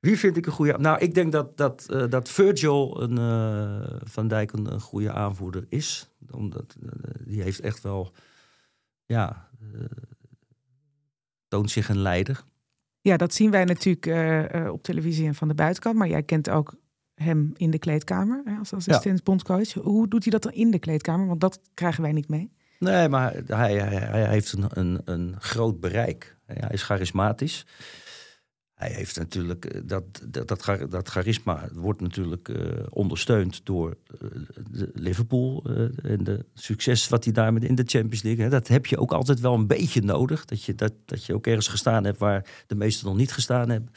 [0.00, 0.78] Wie vind ik een goede...
[0.78, 5.12] Nou, ik denk dat, dat, eh, dat Virgil een, eh, van Dijk een, een goede
[5.12, 6.10] aanvoerder is.
[6.30, 6.88] Omdat eh,
[7.24, 8.12] die heeft echt wel...
[9.04, 9.48] Ja,
[11.48, 12.42] toont zich een leider.
[13.00, 14.06] Ja, dat zien wij natuurlijk
[14.70, 15.96] op televisie en van de buitenkant.
[15.96, 16.74] Maar jij kent ook
[17.14, 19.72] hem in de kleedkamer hè, als assistent bondscoach.
[19.72, 21.26] Hoe doet hij dat dan in de kleedkamer?
[21.26, 22.52] Want dat krijgen wij niet mee.
[22.78, 26.36] Nee, maar hij, hij, hij heeft een, een, een groot bereik.
[26.46, 27.66] Ja, hij is charismatisch.
[28.80, 32.56] Hij heeft natuurlijk eh, dat, dat, dat, char- dat charisma wordt natuurlijk eh,
[32.90, 34.28] ondersteund door eh,
[34.70, 35.64] de Liverpool
[36.02, 38.44] en de succes wat hij daar met in de Champions League.
[38.44, 40.44] Hè, dat heb je ook altijd wel een beetje nodig.
[40.44, 43.68] Dat je, dat, dat je ook ergens gestaan hebt waar de meesten nog niet gestaan
[43.68, 43.92] hebben.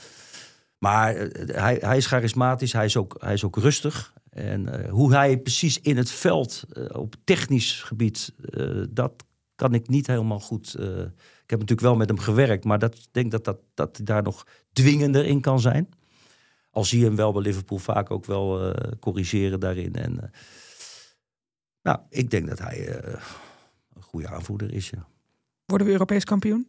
[0.77, 1.15] Maar
[1.45, 4.13] hij, hij is charismatisch, hij is ook, hij is ook rustig.
[4.29, 8.34] En hoe hij precies in het veld op technisch gebied,
[8.89, 9.23] dat
[9.55, 10.75] kan ik niet helemaal goed.
[11.54, 14.06] Ik heb natuurlijk wel met hem gewerkt, maar dat, ik denk dat, dat, dat hij
[14.06, 15.89] daar nog dwingender in kan zijn.
[16.72, 19.95] Al zie je hem wel bij Liverpool vaak ook wel eh, corrigeren daarin.
[19.95, 20.30] En, eh,
[21.82, 23.14] nou, ik denk dat hij eh,
[23.93, 25.08] een goede aanvoerder is, ja.
[25.66, 26.68] Worden we Europees kampioen?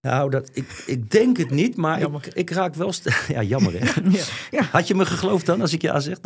[0.00, 2.92] Nou, dat, ik, ik denk het niet, maar ik, ik raak wel...
[3.28, 4.60] Ja, jammer hè?
[4.72, 6.20] Had je me geloofd dan als ik ja zeg?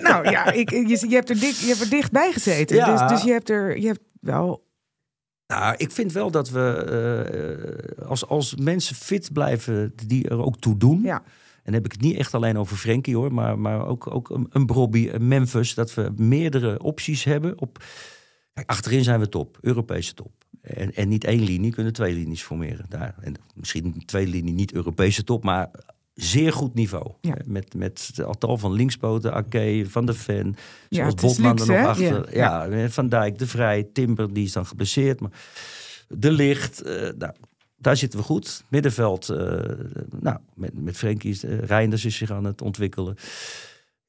[0.00, 2.76] Nou ja, ik, je, je, hebt er dik, je hebt er dichtbij gezeten.
[2.76, 2.92] Ja.
[2.92, 4.70] Dus, dus je hebt er je hebt wel.
[5.58, 6.74] Nou, ik vind wel dat we
[7.98, 11.02] eh, als, als mensen fit blijven die er ook toe doen.
[11.02, 11.16] Ja.
[11.16, 14.30] En dan heb ik het niet echt alleen over Frenkie hoor, maar, maar ook, ook
[14.30, 15.74] een, een Brobby, een Memphis.
[15.74, 17.60] Dat we meerdere opties hebben.
[17.60, 17.84] Op,
[18.54, 20.32] kijk, achterin zijn we top, Europese top.
[20.60, 22.86] En, en niet één linie, kunnen twee linies formeren.
[22.88, 23.14] Daar.
[23.20, 25.70] En misschien twee linie niet Europese top, maar
[26.24, 27.12] zeer goed niveau.
[27.20, 27.36] Ja.
[27.44, 30.56] Met, met het tal van linkspoten, Ake, Van der Ven,
[30.88, 32.06] Ja, zoals Botman luxe, er nog hè?
[32.08, 32.36] achter.
[32.36, 32.88] Ja.
[32.88, 35.20] Van Dijk, De Vrij, Timber, die is dan geblesseerd.
[35.20, 35.30] Maar
[36.08, 37.32] De Licht, eh, nou,
[37.78, 38.64] daar zitten we goed.
[38.68, 39.36] Middenveld, eh,
[40.20, 43.16] nou, met, met Frenkie, uh, Reinders is zich aan het ontwikkelen.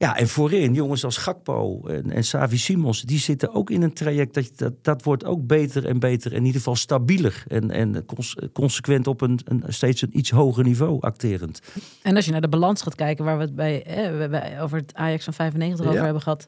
[0.03, 3.93] Ja, en voorin, jongens als Gakpo en, en Savi Simons, die zitten ook in een
[3.93, 6.33] traject dat, dat, dat wordt ook beter en beter.
[6.33, 10.63] In ieder geval stabieler en, en cons- consequent op een, een steeds een iets hoger
[10.63, 11.61] niveau acterend.
[12.01, 14.93] En als je naar de balans gaat kijken, waar we het bij, eh, over het
[14.93, 16.47] Ajax van 95 over hebben gehad.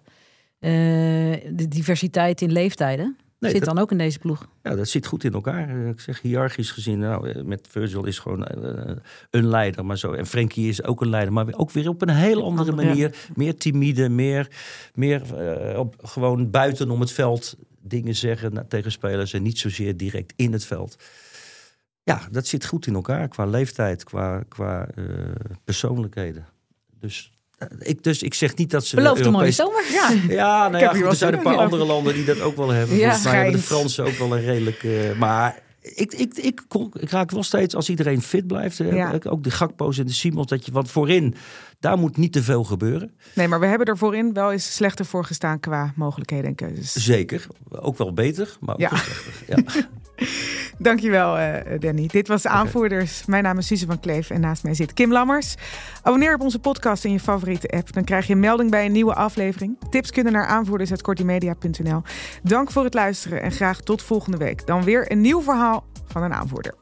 [0.60, 0.72] eh,
[1.52, 4.48] de diversiteit in leeftijden Nee, zit dat- dan ook in deze ploeg.
[4.64, 5.70] Ja, dat zit goed in elkaar.
[5.70, 8.96] Eh, Ik zeg hiërarchisch gezien, nou, eh, met Virgil is gewoon eh,
[9.30, 10.12] een leider, maar zo.
[10.14, 13.16] En Frenkie is ook een leider, maar ook weer op een heel andere manier.
[13.36, 14.48] Meer timide, meer,
[14.94, 15.22] meer
[15.78, 20.54] op, gewoon buiten om het veld dingen zeggen tegen spelers en niet zozeer direct in
[20.54, 20.96] het veld.
[22.04, 24.88] Ja, dat zit goed in elkaar qua leeftijd, qua, qua
[25.64, 26.46] persoonlijkheden.
[27.00, 27.35] Dus,
[27.80, 28.96] ik, dus ik zeg niet dat ze.
[28.96, 30.20] Belooft een mooie Europees- zomer.
[30.30, 30.34] Ja.
[30.44, 32.96] ja, nou ja, goed, er zijn een paar andere landen die dat ook wel hebben.
[32.98, 33.60] Ja, Volgens mij hebben de.
[33.60, 34.84] Fransen ook wel een redelijk...
[34.84, 36.62] eh, maar ik, ik, ik,
[37.00, 38.80] ik raak wel steeds, als iedereen fit blijft...
[38.80, 39.20] eh, Ja.
[39.30, 40.72] ook de Gakpo's en de Simons, dat je...
[40.72, 41.36] Want voorin,
[41.80, 43.12] daar moet niet te veel gebeuren.
[43.34, 46.92] Nee, maar we hebben er voorin wel eens slechter voor gestaan qua mogelijkheden en keuzes.
[46.94, 47.48] Zeker.
[47.70, 48.90] Ook wel beter, maar ook Ja.
[48.90, 49.34] wel slechter.
[49.48, 50.24] Ja.
[50.78, 52.08] Dankjewel, eh Danny.
[52.08, 53.26] Dit was Aanvoerders.
[53.26, 55.56] Mijn naam is Suze van Kleef en naast mij zit Kim Lammers.
[56.02, 57.94] Abonneer op onze podcast in je favoriete app.
[57.94, 59.78] Dan krijg je een melding bij een nieuwe aflevering.
[59.90, 62.02] Tips kunnen naar aanvoerders.kortimedia.nl.
[62.44, 64.66] Dank voor het luisteren en graag tot volgende week.
[64.68, 66.74] Dan weer een nieuw verhaal van een aanvoerder.